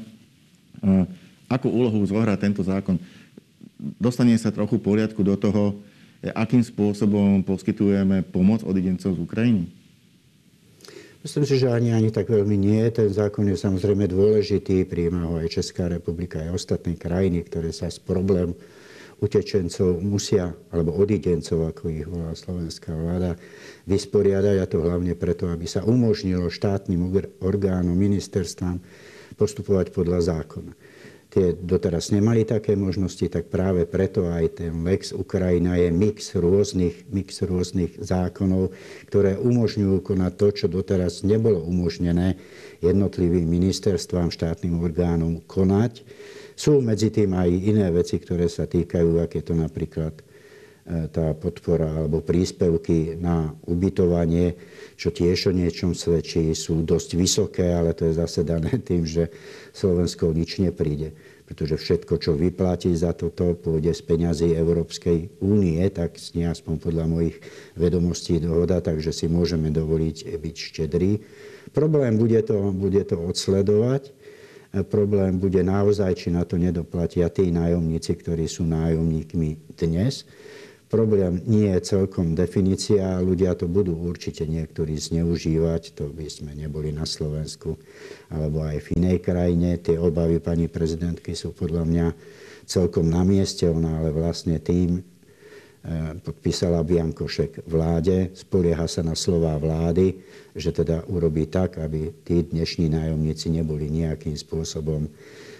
akú 1.52 1.68
úlohu 1.68 2.00
zohrá 2.08 2.32
tento 2.40 2.64
zákon? 2.64 2.96
Dostane 4.00 4.32
sa 4.40 4.48
trochu 4.48 4.80
poriadku 4.80 5.20
do 5.20 5.36
toho, 5.36 5.76
e, 6.24 6.32
akým 6.32 6.64
spôsobom 6.64 7.44
poskytujeme 7.44 8.24
pomoc 8.24 8.64
odidencov 8.64 9.12
z 9.12 9.20
Ukrajiny? 9.20 9.68
Myslím 11.18 11.44
si, 11.44 11.60
že 11.60 11.68
ani, 11.68 11.92
ani 11.92 12.08
tak 12.08 12.32
veľmi 12.32 12.56
nie. 12.56 12.80
Ten 12.88 13.12
zákon 13.12 13.44
je 13.52 13.58
samozrejme 13.58 14.08
dôležitý. 14.08 14.88
Príjma 14.88 15.28
ho 15.28 15.42
aj 15.42 15.60
Česká 15.60 15.90
republika, 15.90 16.40
aj 16.40 16.56
ostatné 16.56 16.96
krajiny, 16.96 17.44
ktoré 17.44 17.68
sa 17.74 17.90
s 17.90 18.00
problémom 18.00 18.56
utečencov 19.18 19.98
musia, 19.98 20.54
alebo 20.70 20.94
odidencov, 20.94 21.74
ako 21.74 21.82
ich 21.90 22.06
volá 22.06 22.32
slovenská 22.34 22.94
vláda, 22.94 23.34
vysporiadať. 23.90 24.56
A 24.62 24.70
to 24.70 24.78
hlavne 24.82 25.14
preto, 25.18 25.50
aby 25.50 25.66
sa 25.66 25.82
umožnilo 25.82 26.46
štátnym 26.46 27.10
orgánom, 27.42 27.98
ministerstvám 27.98 28.78
postupovať 29.34 29.90
podľa 29.90 30.38
zákona. 30.38 30.72
Tie 31.28 31.52
doteraz 31.52 32.08
nemali 32.08 32.48
také 32.48 32.72
možnosti, 32.72 33.20
tak 33.28 33.52
práve 33.52 33.84
preto 33.84 34.32
aj 34.32 34.64
ten 34.64 34.72
Lex 34.80 35.12
Ukrajina 35.12 35.76
je 35.76 35.92
mix 35.92 36.32
rôznych, 36.32 37.04
mix 37.12 37.44
rôznych 37.44 38.00
zákonov, 38.00 38.72
ktoré 39.12 39.36
umožňujú 39.36 40.00
konať 40.00 40.32
to, 40.40 40.48
čo 40.56 40.66
doteraz 40.72 41.20
nebolo 41.28 41.60
umožnené 41.60 42.40
jednotlivým 42.80 43.44
ministerstvám, 43.44 44.32
štátnym 44.32 44.80
orgánom 44.80 45.44
konať 45.44 46.00
sú 46.58 46.82
medzi 46.82 47.14
tým 47.14 47.38
aj 47.38 47.46
iné 47.54 47.86
veci, 47.94 48.18
ktoré 48.18 48.50
sa 48.50 48.66
týkajú, 48.66 49.22
aké 49.22 49.46
to 49.46 49.54
napríklad 49.54 50.10
e, 50.10 50.22
tá 51.06 51.30
podpora 51.38 52.02
alebo 52.02 52.18
príspevky 52.18 53.14
na 53.14 53.54
ubytovanie, 53.70 54.58
čo 54.98 55.14
tiež 55.14 55.48
o 55.48 55.52
niečom 55.54 55.94
svedčí, 55.94 56.50
sú 56.58 56.82
dosť 56.82 57.14
vysoké, 57.14 57.70
ale 57.70 57.94
to 57.94 58.10
je 58.10 58.18
zase 58.18 58.42
dané 58.42 58.74
tým, 58.90 59.06
že 59.06 59.30
Slovensko 59.70 60.34
nič 60.34 60.58
nepríde. 60.58 61.14
Pretože 61.46 61.78
všetko, 61.78 62.18
čo 62.20 62.34
vyplatí 62.34 62.92
za 62.92 63.14
toto, 63.14 63.54
pôjde 63.54 63.94
z 63.94 64.02
peňazí 64.04 64.52
Európskej 64.52 65.40
únie, 65.40 65.80
tak 65.94 66.18
nie 66.34 66.44
aspoň 66.44 66.74
podľa 66.76 67.06
mojich 67.08 67.38
vedomostí 67.78 68.42
dohoda, 68.42 68.82
takže 68.82 69.14
si 69.14 69.30
môžeme 69.30 69.70
dovoliť 69.70 70.36
byť 70.42 70.56
štedrý. 70.58 71.22
Problém 71.70 72.18
bude 72.18 72.42
to, 72.42 72.74
bude 72.74 73.00
to 73.06 73.16
odsledovať 73.16 74.17
Problém 74.68 75.40
bude 75.40 75.64
naozaj, 75.64 76.12
či 76.14 76.28
na 76.28 76.44
to 76.44 76.60
nedoplatia 76.60 77.32
tí 77.32 77.48
nájomníci, 77.48 78.12
ktorí 78.20 78.44
sú 78.44 78.68
nájomníkmi 78.68 79.74
dnes. 79.80 80.28
Problém 80.88 81.44
nie 81.44 81.68
je 81.76 81.84
celkom 82.00 82.32
definícia, 82.32 83.20
ľudia 83.20 83.52
to 83.52 83.68
budú 83.68 83.92
určite 83.92 84.48
niektorí 84.48 84.96
zneužívať, 84.96 85.92
to 85.92 86.08
by 86.08 86.24
sme 86.32 86.56
neboli 86.56 86.96
na 86.96 87.04
Slovensku 87.04 87.76
alebo 88.32 88.64
aj 88.64 88.88
v 88.88 88.88
inej 88.96 89.20
krajine. 89.20 89.76
Tie 89.76 90.00
obavy 90.00 90.40
pani 90.40 90.64
prezidentky 90.64 91.36
sú 91.36 91.52
podľa 91.52 91.84
mňa 91.84 92.06
celkom 92.64 93.04
na 93.04 93.20
mieste, 93.20 93.68
ona 93.68 94.00
ale 94.00 94.16
vlastne 94.16 94.56
tým, 94.60 95.04
podpísala 96.26 96.82
Biankošek 96.82 97.64
vláde, 97.70 98.34
spolieha 98.34 98.84
sa 98.90 99.00
na 99.06 99.14
slová 99.14 99.56
vlády, 99.56 100.20
že 100.52 100.74
teda 100.74 101.06
urobí 101.06 101.46
tak, 101.46 101.78
aby 101.78 102.12
tí 102.26 102.44
dnešní 102.44 102.90
nájomníci 102.90 103.48
neboli 103.48 103.88
nejakým 103.88 104.34
spôsobom 104.34 105.06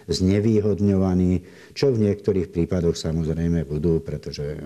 znevýhodňovaní, 0.09 1.45
čo 1.77 1.93
v 1.93 2.09
niektorých 2.09 2.49
prípadoch 2.51 2.97
samozrejme 2.97 3.69
budú, 3.69 4.01
pretože 4.01 4.59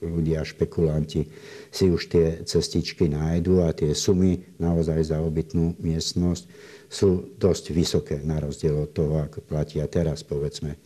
ľudia, 0.00 0.44
špekulanti 0.44 1.28
si 1.72 1.88
už 1.88 2.02
tie 2.12 2.26
cestičky 2.44 3.08
nájdu 3.08 3.64
a 3.64 3.72
tie 3.72 3.96
sumy 3.96 4.40
naozaj 4.60 5.12
za 5.12 5.18
obytnú 5.20 5.76
miestnosť 5.80 6.44
sú 6.86 7.34
dosť 7.36 7.64
vysoké 7.72 8.16
na 8.22 8.38
rozdiel 8.40 8.76
od 8.86 8.90
toho, 8.92 9.24
ako 9.24 9.42
platia 9.42 9.88
teraz, 9.88 10.22
povedzme, 10.22 10.76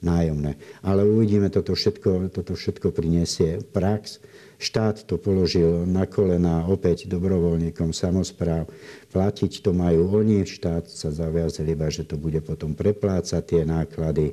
nájomné. 0.00 0.58
Ale 0.84 1.04
uvidíme, 1.04 1.48
toto 1.48 1.72
všetko, 1.72 2.32
toto 2.32 2.56
všetko 2.56 2.92
priniesie 2.92 3.62
prax. 3.72 4.20
Štát 4.56 5.04
to 5.04 5.20
položil 5.20 5.84
na 5.84 6.08
kolena 6.08 6.64
opäť 6.64 7.04
dobrovoľníkom 7.12 7.92
samozpráv. 7.92 8.72
Platiť 9.12 9.60
to 9.60 9.76
majú 9.76 10.16
oni, 10.16 10.48
štát 10.48 10.88
sa 10.88 11.12
zaviazil 11.12 11.68
iba, 11.68 11.92
že 11.92 12.08
to 12.08 12.16
bude 12.16 12.40
potom 12.40 12.72
preplácať 12.72 13.42
tie 13.44 13.62
náklady. 13.68 14.32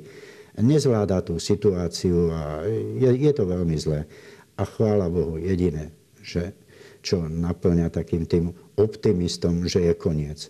Nezvláda 0.56 1.20
tú 1.20 1.36
situáciu 1.36 2.32
a 2.32 2.64
je, 2.96 3.10
je 3.20 3.32
to 3.36 3.44
veľmi 3.44 3.76
zlé. 3.76 4.08
A 4.56 4.64
chvála 4.64 5.12
Bohu, 5.12 5.36
jediné, 5.36 5.92
že 6.24 6.56
čo 7.04 7.28
naplňa 7.28 7.92
takým 7.92 8.24
tým 8.24 8.56
optimistom, 8.80 9.68
že 9.68 9.92
je 9.92 9.92
koniec. 9.92 10.48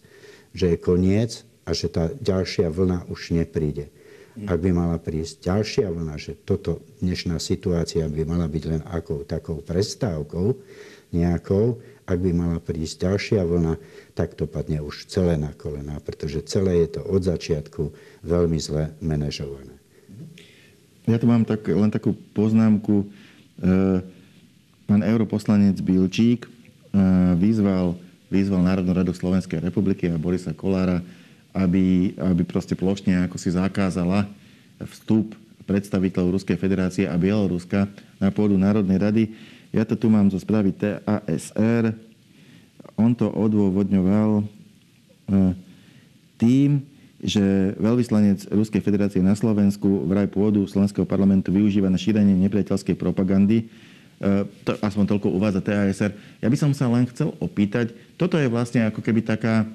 Že 0.55 0.67
je 0.71 0.79
koniec 0.79 1.31
a 1.67 1.75
že 1.75 1.91
tá 1.91 2.15
ďalšia 2.15 2.71
vlna 2.71 3.11
už 3.11 3.35
nepríde. 3.35 3.91
Ak 4.35 4.59
by 4.59 4.71
mala 4.75 4.99
prísť 4.99 5.47
ďalšia 5.47 5.87
vlna, 5.95 6.19
že 6.19 6.35
toto 6.35 6.83
dnešná 6.99 7.39
situácia 7.39 8.11
by 8.11 8.27
mala 8.27 8.51
byť 8.51 8.65
len 8.67 8.83
akou 8.91 9.23
takou 9.23 9.63
prestávkou 9.63 10.59
nejakou, 11.15 11.79
ak 12.05 12.19
by 12.19 12.31
mala 12.35 12.59
prísť 12.59 13.07
ďalšia 13.07 13.47
vlna, 13.47 13.79
tak 14.19 14.35
to 14.35 14.51
padne 14.51 14.83
už 14.83 15.07
celé 15.07 15.39
na 15.39 15.55
kolená, 15.55 16.03
pretože 16.03 16.43
celé 16.51 16.83
je 16.85 16.99
to 16.99 17.01
od 17.07 17.23
začiatku 17.23 17.95
veľmi 18.27 18.59
zle 18.59 18.91
manažované. 18.99 19.79
Ja 21.07 21.21
tu 21.21 21.31
mám 21.31 21.47
tak, 21.47 21.69
len 21.69 21.93
takú 21.93 22.17
poznámku. 22.33 23.05
E, 23.05 23.07
pán 24.89 25.03
europoslanec 25.05 25.77
Bilčík 25.79 26.49
e, 26.49 26.51
vyzval, 27.37 27.95
vyzval 28.33 28.65
Národnú 28.65 28.93
radu 28.97 29.13
Slovenskej 29.13 29.61
republiky 29.61 30.09
a 30.09 30.17
Borisa 30.17 30.57
Kolára, 30.57 31.05
aby, 31.55 32.19
aby 32.19 32.43
proste 32.43 32.75
plošne 32.75 33.31
ako 33.31 33.39
si 33.39 33.55
zakázala 33.55 34.27
vstup 34.83 35.39
predstaviteľov 35.65 36.37
Ruskej 36.37 36.59
federácie 36.59 37.07
a 37.07 37.15
Bieloruska 37.15 37.89
na 38.19 38.29
pôdu 38.35 38.59
Národnej 38.59 38.99
rady. 38.99 39.25
Ja 39.71 39.87
to 39.87 39.95
tu 39.95 40.11
mám 40.11 40.29
zo 40.29 40.39
správy 40.43 40.75
TASR. 40.75 41.95
On 42.95 43.11
to 43.15 43.31
odôvodňoval 43.31 44.31
e, 44.39 44.45
tým, 46.39 46.85
že 47.25 47.73
veľvyslanec 47.81 48.53
Ruskej 48.53 48.85
federácie 48.85 49.25
na 49.25 49.33
Slovensku 49.33 50.05
vraj 50.05 50.29
pôdu 50.29 50.69
Slovenského 50.69 51.09
parlamentu 51.09 51.51
využíva 51.51 51.89
na 51.89 51.99
šírenie 51.99 52.37
nepriateľskej 52.45 52.95
propagandy. 52.95 53.65
E, 53.65 54.45
to, 54.63 54.77
aspoň 54.79 55.17
toľko 55.17 55.33
uvádza 55.33 55.65
TASR. 55.65 56.13
Ja 56.45 56.49
by 56.53 56.57
som 56.61 56.71
sa 56.77 56.87
len 56.93 57.09
chcel 57.09 57.33
opýtať, 57.41 57.97
toto 58.21 58.37
je 58.39 58.47
vlastne 58.47 58.87
ako 58.87 59.01
keby 59.01 59.25
taká 59.25 59.67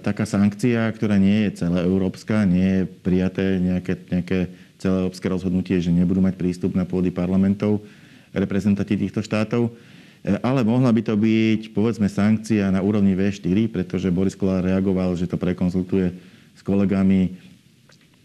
taká 0.00 0.24
sankcia, 0.24 0.88
ktorá 0.94 1.20
nie 1.20 1.48
je 1.48 1.66
celé 1.66 1.84
európska, 1.84 2.48
nie 2.48 2.80
je 2.80 2.82
prijaté 2.88 3.60
nejaké, 3.60 3.98
nejaké 4.08 4.38
celé 4.80 5.10
rozhodnutie, 5.28 5.76
že 5.82 5.92
nebudú 5.92 6.24
mať 6.24 6.40
prístup 6.40 6.72
na 6.72 6.88
pôdy 6.88 7.12
parlamentov 7.12 7.84
reprezentanti 8.32 8.96
týchto 8.96 9.20
štátov. 9.20 9.68
E, 9.68 10.40
ale 10.40 10.64
mohla 10.64 10.88
by 10.88 11.02
to 11.04 11.14
byť, 11.18 11.76
povedzme, 11.76 12.08
sankcia 12.08 12.72
na 12.72 12.80
úrovni 12.80 13.12
V4, 13.12 13.68
pretože 13.68 14.08
Boris 14.08 14.38
Kolár 14.38 14.64
reagoval, 14.64 15.12
že 15.18 15.28
to 15.28 15.36
prekonzultuje 15.36 16.14
s 16.56 16.60
kolegami 16.64 17.36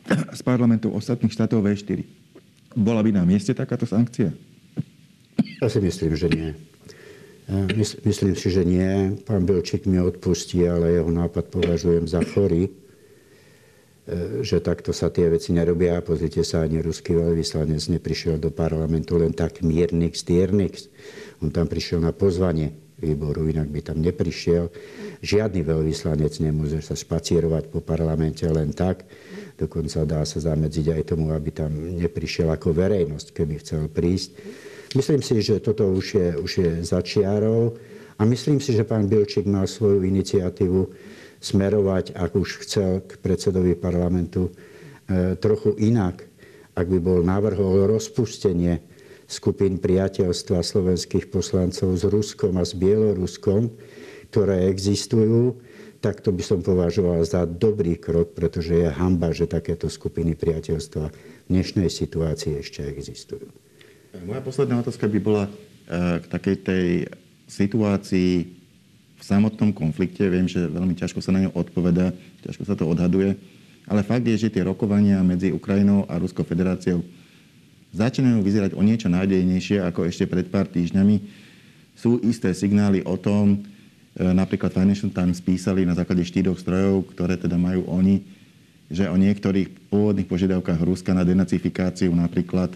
z 0.08 0.42
parlamentov 0.46 0.96
ostatných 0.96 1.34
štátov 1.36 1.68
V4. 1.68 2.00
Bola 2.78 3.04
by 3.04 3.12
na 3.12 3.24
mieste 3.28 3.52
takáto 3.52 3.84
sankcia? 3.84 4.32
Ja 5.58 5.68
si 5.68 5.82
myslím, 5.82 6.14
že 6.14 6.28
nie. 6.30 6.50
Myslím 8.04 8.36
si, 8.36 8.52
že 8.52 8.68
nie. 8.68 9.16
Pán 9.24 9.48
Bilčík 9.48 9.88
mi 9.88 10.04
odpustí, 10.04 10.68
ale 10.68 11.00
jeho 11.00 11.08
nápad 11.08 11.48
považujem 11.48 12.04
za 12.04 12.20
chorý, 12.20 12.68
e, 12.68 12.72
že 14.44 14.60
takto 14.60 14.92
sa 14.92 15.08
tie 15.08 15.32
veci 15.32 15.56
nerobia. 15.56 16.04
Pozrite 16.04 16.44
sa, 16.44 16.68
ani 16.68 16.84
ruský 16.84 17.16
veľvyslanec 17.16 17.80
neprišiel 17.80 18.36
do 18.36 18.52
parlamentu 18.52 19.16
len 19.16 19.32
tak 19.32 19.64
miernix, 19.64 20.28
tiernix. 20.28 20.92
On 21.40 21.48
tam 21.48 21.72
prišiel 21.72 22.04
na 22.04 22.12
pozvanie 22.12 22.76
výboru, 23.00 23.48
inak 23.48 23.72
by 23.72 23.80
tam 23.80 24.04
neprišiel. 24.04 24.68
Žiadny 25.24 25.64
veľvyslanec 25.64 26.34
nemôže 26.44 26.84
sa 26.84 27.00
špacierovať 27.00 27.72
po 27.72 27.80
parlamente 27.80 28.44
len 28.44 28.76
tak. 28.76 29.08
Dokonca 29.56 30.04
dá 30.04 30.22
sa 30.28 30.44
zamedziť 30.44 31.00
aj 31.00 31.16
tomu, 31.16 31.32
aby 31.32 31.50
tam 31.56 31.72
neprišiel 31.96 32.52
ako 32.52 32.76
verejnosť, 32.76 33.28
keby 33.32 33.54
chcel 33.64 33.88
prísť. 33.88 34.36
Myslím 34.96 35.20
si, 35.20 35.44
že 35.44 35.60
toto 35.60 35.92
už 35.92 36.06
je, 36.16 36.28
už 36.40 36.52
je 36.64 36.72
začiarov 36.86 37.76
a 38.16 38.24
myslím 38.24 38.64
si, 38.64 38.72
že 38.72 38.88
pán 38.88 39.12
Bilčík 39.12 39.44
mal 39.44 39.68
svoju 39.68 40.00
iniciatívu 40.00 40.88
smerovať, 41.44 42.16
ak 42.16 42.32
už 42.34 42.64
chcel 42.64 43.04
k 43.04 43.20
predsedovi 43.20 43.76
parlamentu, 43.76 44.48
e, 44.48 45.36
trochu 45.36 45.76
inak. 45.78 46.24
Ak 46.78 46.88
by 46.88 47.00
bol 47.02 47.20
navrhol 47.26 47.90
rozpustenie 47.90 48.80
skupín 49.28 49.82
priateľstva 49.82 50.64
slovenských 50.64 51.28
poslancov 51.28 52.00
s 52.00 52.04
Ruskom 52.08 52.56
a 52.56 52.64
s 52.64 52.72
Bieloruskom, 52.72 53.74
ktoré 54.32 54.72
existujú, 54.72 55.60
tak 56.00 56.22
to 56.22 56.32
by 56.32 56.44
som 56.46 56.62
považoval 56.62 57.26
za 57.26 57.44
dobrý 57.44 57.98
krok, 57.98 58.38
pretože 58.38 58.72
je 58.72 58.88
hamba, 58.88 59.34
že 59.34 59.50
takéto 59.50 59.90
skupiny 59.90 60.38
priateľstva 60.38 61.06
v 61.10 61.48
dnešnej 61.50 61.90
situácii 61.90 62.62
ešte 62.62 62.86
existujú. 62.86 63.67
Moja 64.26 64.42
posledná 64.42 64.82
otázka 64.82 65.06
by 65.06 65.20
bola 65.22 65.46
e, 65.46 65.52
k 66.24 66.26
takej 66.26 66.56
tej 66.64 66.88
situácii 67.46 68.50
v 69.18 69.24
samotnom 69.24 69.70
konflikte. 69.76 70.26
Viem, 70.26 70.50
že 70.50 70.66
veľmi 70.66 70.98
ťažko 70.98 71.22
sa 71.22 71.36
na 71.36 71.46
ňu 71.46 71.52
odpoveda, 71.54 72.16
ťažko 72.42 72.64
sa 72.66 72.74
to 72.74 72.90
odhaduje, 72.90 73.38
ale 73.86 74.02
fakt 74.02 74.26
je, 74.26 74.48
že 74.48 74.54
tie 74.54 74.66
rokovania 74.66 75.22
medzi 75.22 75.54
Ukrajinou 75.54 76.10
a 76.10 76.18
Ruskou 76.18 76.42
federáciou 76.48 77.06
začínajú 77.94 78.40
vyzerať 78.42 78.72
o 78.74 78.82
niečo 78.82 79.08
nádejnejšie 79.10 79.84
ako 79.86 80.10
ešte 80.10 80.26
pred 80.26 80.50
pár 80.50 80.66
týždňami. 80.70 81.22
Sú 81.98 82.22
isté 82.26 82.54
signály 82.58 83.06
o 83.06 83.20
tom, 83.20 83.54
e, 83.54 84.24
napríklad 84.24 84.74
Financial 84.74 85.14
Times 85.14 85.44
písali 85.44 85.86
na 85.86 85.94
základe 85.94 86.26
štyroch 86.26 86.58
strojov, 86.58 87.14
ktoré 87.14 87.38
teda 87.38 87.60
majú 87.60 87.86
oni, 87.86 88.26
že 88.88 89.06
o 89.12 89.20
niektorých 89.20 89.92
pôvodných 89.92 90.26
požiadavkách 90.32 90.80
Ruska 90.80 91.12
na 91.12 91.28
denacifikáciu 91.28 92.10
napríklad 92.16 92.72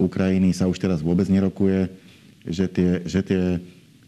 Ukrajiny 0.00 0.56
sa 0.56 0.66
už 0.66 0.80
teraz 0.80 1.04
vôbec 1.04 1.28
nerokuje, 1.28 1.92
že 2.48 2.66
tie, 2.72 3.04
že 3.04 3.20
tie 3.20 3.42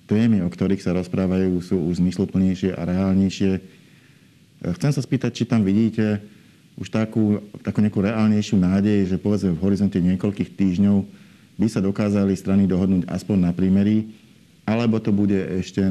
témy, 0.09 0.41
o 0.43 0.49
ktorých 0.49 0.81
sa 0.81 0.97
rozprávajú, 0.97 1.61
sú 1.61 1.77
už 1.77 2.01
zmysluplnejšie 2.01 2.73
a 2.73 2.83
reálnejšie. 2.89 3.61
Chcem 4.81 4.93
sa 4.93 5.01
spýtať, 5.05 5.31
či 5.37 5.45
tam 5.45 5.63
vidíte 5.63 6.25
už 6.81 6.89
takú, 6.89 7.45
takú 7.61 7.85
nejakú 7.85 8.01
reálnejšiu 8.01 8.57
nádej, 8.57 9.05
že 9.13 9.21
povedzme 9.21 9.53
v 9.53 9.63
horizonte 9.63 10.01
niekoľkých 10.01 10.57
týždňov 10.57 11.05
by 11.61 11.67
sa 11.69 11.85
dokázali 11.85 12.33
strany 12.33 12.65
dohodnúť 12.65 13.05
aspoň 13.13 13.37
na 13.45 13.53
prímery, 13.53 14.09
alebo 14.65 14.97
to 14.97 15.13
bude 15.13 15.37
ešte, 15.37 15.85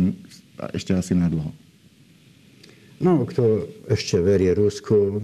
ešte 0.74 0.98
asi 0.98 1.14
na 1.14 1.30
dlho? 1.30 1.54
No, 3.02 3.26
kto 3.26 3.70
ešte 3.90 4.18
verí 4.22 4.54
Rusku, 4.54 5.22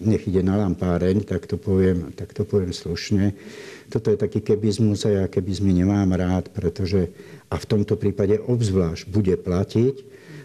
nech 0.00 0.26
ide 0.26 0.42
na 0.42 0.58
lampáreň, 0.58 1.26
tak 1.26 1.46
to 1.46 1.58
poviem, 1.58 2.10
tak 2.14 2.34
to 2.34 2.42
poviem 2.46 2.74
slušne. 2.74 3.34
Toto 3.90 4.14
je 4.14 4.16
taký 4.16 4.38
kebizmus 4.38 5.02
a 5.02 5.10
ja 5.10 5.24
kebizmy 5.26 5.74
nemám 5.74 6.14
rád, 6.14 6.54
pretože 6.54 7.10
a 7.50 7.58
v 7.58 7.68
tomto 7.68 7.98
prípade 7.98 8.38
obzvlášť 8.38 9.10
bude 9.10 9.34
platiť, 9.34 9.94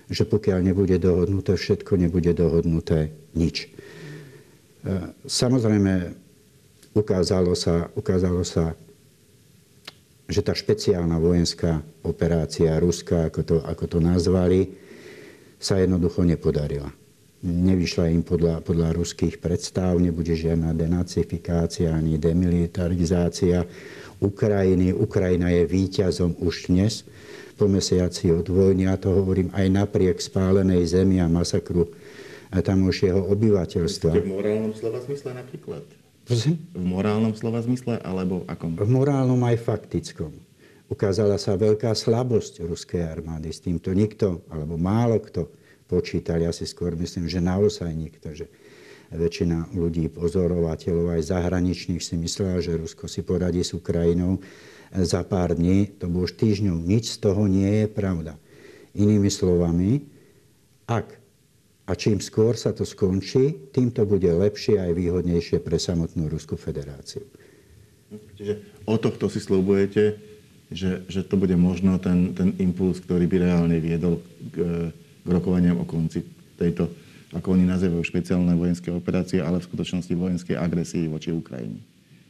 že 0.10 0.24
pokiaľ 0.26 0.60
nebude 0.66 0.98
dohodnuté 0.98 1.54
všetko, 1.54 2.02
nebude 2.02 2.34
dohodnuté 2.34 3.14
nič. 3.38 3.70
E, 3.70 5.14
samozrejme, 5.30 6.18
ukázalo 6.98 7.54
sa, 7.54 7.94
ukázalo 7.94 8.42
sa 8.42 8.74
že 10.26 10.42
tá 10.42 10.58
špeciálna 10.58 11.22
vojenská 11.22 11.86
operácia 12.02 12.74
Ruska, 12.82 13.30
ako 13.30 13.42
to, 13.46 13.56
ako 13.62 13.86
to 13.86 13.98
nazvali, 14.02 14.74
sa 15.62 15.78
jednoducho 15.78 16.26
nepodarila 16.26 16.90
nevyšla 17.44 18.14
im 18.14 18.24
podľa, 18.24 18.64
podľa 18.64 18.96
ruských 18.96 19.42
predstav, 19.42 19.98
nebude 20.00 20.32
žiadna 20.32 20.72
denacifikácia 20.72 21.92
ani 21.92 22.16
demilitarizácia 22.16 23.68
Ukrajiny. 24.24 24.96
Ukrajina 24.96 25.52
je 25.52 25.64
víťazom 25.68 26.40
už 26.40 26.72
dnes, 26.72 27.04
po 27.56 27.72
mesiaci 27.72 28.36
od 28.36 28.48
vojny, 28.52 28.88
a 28.92 29.00
to 29.00 29.16
hovorím 29.16 29.48
aj 29.56 29.68
napriek 29.72 30.20
spálenej 30.20 30.84
zemi 30.92 31.24
a 31.24 31.32
masakru 31.32 31.88
jeho 32.52 33.22
obyvateľstva. 33.32 34.12
V 34.12 34.28
morálnom 34.28 34.72
slova 34.76 35.00
zmysle 35.04 35.36
napríklad? 35.36 35.84
V 36.26 36.84
morálnom 36.84 37.32
slova 37.38 37.62
zmysle, 37.62 38.02
alebo 38.02 38.44
akom? 38.50 38.76
V 38.76 38.90
morálnom 38.90 39.40
aj 39.46 39.62
faktickom. 39.62 40.34
Ukázala 40.86 41.40
sa 41.40 41.58
veľká 41.58 41.94
slabosť 41.94 42.66
ruskej 42.66 43.06
armády. 43.06 43.50
S 43.54 43.62
týmto 43.62 43.94
nikto, 43.94 44.46
alebo 44.50 44.78
málo 44.78 45.22
kto 45.22 45.50
počítali. 45.86 46.46
Ja 46.46 46.54
si 46.54 46.66
skôr 46.66 46.98
myslím, 46.98 47.30
že 47.30 47.42
naozaj 47.42 47.90
nikto, 47.94 48.34
že 48.34 48.50
väčšina 49.14 49.74
ľudí, 49.78 50.10
pozorovateľov 50.10 51.16
aj 51.16 51.30
zahraničných 51.30 52.02
si 52.02 52.18
myslela, 52.18 52.60
že 52.60 52.78
Rusko 52.78 53.06
si 53.06 53.22
poradí 53.22 53.62
s 53.62 53.78
Ukrajinou 53.78 54.42
za 54.92 55.22
pár 55.22 55.54
dní, 55.54 55.94
to 55.98 56.10
bolo 56.10 56.26
už 56.26 56.38
týždňov. 56.40 56.78
Nič 56.82 57.16
z 57.16 57.18
toho 57.22 57.46
nie 57.46 57.86
je 57.86 57.88
pravda. 57.90 58.38
Inými 58.96 59.30
slovami, 59.30 60.02
ak 60.90 61.22
a 61.86 61.94
čím 61.94 62.18
skôr 62.18 62.58
sa 62.58 62.74
to 62.74 62.82
skončí, 62.82 63.70
tým 63.70 63.94
to 63.94 64.10
bude 64.10 64.26
lepšie 64.26 64.82
aj 64.82 64.92
výhodnejšie 64.98 65.62
pre 65.62 65.78
samotnú 65.78 66.26
Ruskú 66.26 66.58
federáciu. 66.58 67.22
Čiže 68.10 68.82
o 68.90 68.98
tohto 68.98 69.30
si 69.30 69.38
slúbujete, 69.38 70.18
že, 70.74 71.06
že 71.06 71.22
to 71.22 71.38
bude 71.38 71.54
možno 71.54 72.02
ten, 72.02 72.34
ten 72.34 72.58
impuls, 72.58 72.98
ktorý 72.98 73.30
by 73.30 73.38
reálne 73.38 73.78
viedol 73.78 74.18
k 74.50 74.90
k 75.26 75.30
rokovaniam 75.34 75.82
o 75.82 75.86
konci 75.90 76.22
tejto, 76.56 76.88
ako 77.34 77.58
oni 77.58 77.66
nazývajú, 77.66 78.06
špeciálne 78.06 78.54
vojenské 78.54 78.94
operácie, 78.94 79.42
ale 79.42 79.60
v 79.60 79.68
skutočnosti 79.68 80.14
vojenskej 80.14 80.56
agresii 80.56 81.10
voči 81.10 81.34
Ukrajine. 81.34 81.82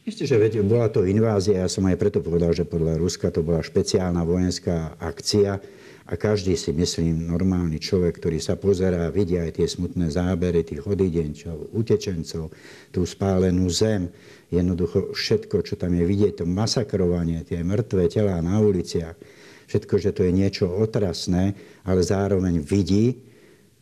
Isté, 0.06 0.22
že 0.22 0.38
veď, 0.38 0.62
bola 0.62 0.86
to 0.86 1.02
invázia, 1.02 1.66
ja 1.66 1.68
som 1.68 1.82
aj 1.90 1.98
preto 1.98 2.22
povedal, 2.22 2.54
že 2.54 2.62
podľa 2.62 2.94
Ruska 2.94 3.34
to 3.34 3.42
bola 3.42 3.58
špeciálna 3.58 4.22
vojenská 4.22 4.94
akcia 5.02 5.58
a 6.06 6.14
každý 6.14 6.54
si 6.54 6.70
myslím, 6.70 7.26
normálny 7.26 7.82
človek, 7.82 8.22
ktorý 8.22 8.38
sa 8.38 8.54
pozerá, 8.54 9.10
vidia 9.10 9.42
aj 9.42 9.58
tie 9.58 9.66
smutné 9.66 10.06
zábery 10.14 10.62
tých 10.62 10.86
odidenčov, 10.86 11.74
utečencov, 11.74 12.54
tú 12.94 13.02
spálenú 13.02 13.66
zem, 13.66 14.06
jednoducho 14.46 15.10
všetko, 15.10 15.66
čo 15.66 15.74
tam 15.74 15.98
je 15.98 16.06
vidieť, 16.06 16.38
to 16.38 16.46
masakrovanie, 16.46 17.42
tie 17.42 17.66
mŕtve 17.66 18.06
telá 18.06 18.38
na 18.38 18.62
uliciach, 18.62 19.18
všetko, 19.66 19.94
že 19.98 20.10
to 20.14 20.26
je 20.26 20.32
niečo 20.32 20.66
otrasné, 20.66 21.54
ale 21.86 22.00
zároveň 22.02 22.62
vidí 22.62 23.22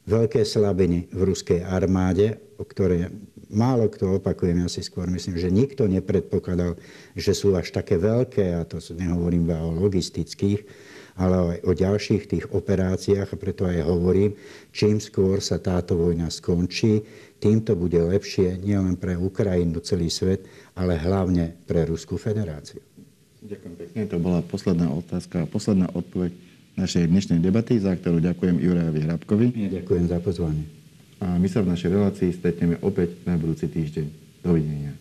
veľké 0.05 0.45
slabiny 0.45 1.09
v 1.13 1.21
ruskej 1.33 1.65
armáde, 1.65 2.37
o 2.61 2.65
ktoré 2.65 3.09
málo 3.55 3.89
kto, 3.89 4.21
opakujem, 4.21 4.65
ja 4.65 4.69
si 4.69 4.83
skôr 4.83 5.09
myslím, 5.09 5.39
že 5.39 5.53
nikto 5.53 5.87
nepredpokladal, 5.87 6.77
že 7.15 7.33
sú 7.33 7.55
až 7.55 7.71
také 7.73 7.97
veľké, 7.97 8.59
a 8.59 8.67
to 8.67 8.83
nehovorím 8.97 9.49
iba 9.49 9.63
o 9.63 9.73
logistických, 9.73 10.67
ale 11.15 11.57
aj 11.57 11.59
o 11.63 11.73
ďalších 11.73 12.25
tých 12.27 12.47
operáciách 12.51 13.31
a 13.31 13.39
preto 13.39 13.71
aj 13.71 13.87
hovorím, 13.87 14.35
čím 14.75 14.99
skôr 14.99 15.39
sa 15.39 15.63
táto 15.63 15.95
vojna 15.95 16.27
skončí, 16.27 17.07
tým 17.39 17.63
to 17.63 17.79
bude 17.79 17.97
lepšie 17.97 18.59
nielen 18.59 18.99
pre 18.99 19.15
Ukrajinu, 19.15 19.79
celý 19.79 20.11
svet, 20.11 20.49
ale 20.75 20.99
hlavne 20.99 21.55
pre 21.69 21.87
Ruskú 21.87 22.19
federáciu. 22.19 22.83
Ďakujem 23.45 23.75
pekne. 23.77 23.99
To 24.09 24.17
bola 24.17 24.41
posledná 24.41 24.89
otázka 24.89 25.45
a 25.45 25.51
posledná 25.51 25.93
odpoveď 25.93 26.33
našej 26.81 27.13
dnešnej 27.13 27.39
debaty, 27.45 27.77
za 27.77 27.93
ktorú 27.93 28.19
ďakujem 28.25 28.57
Jurajovi 28.57 29.01
Hrabkovi. 29.05 29.47
Ja 29.53 29.71
ďakujem 29.85 30.05
za 30.09 30.19
pozvanie. 30.19 30.65
A 31.21 31.37
my 31.37 31.47
sa 31.47 31.61
v 31.61 31.77
našej 31.77 31.91
relácii 31.93 32.31
stretneme 32.33 32.81
opäť 32.81 33.21
na 33.29 33.37
budúci 33.37 33.69
týždeň. 33.69 34.07
Dovidenia. 34.41 34.94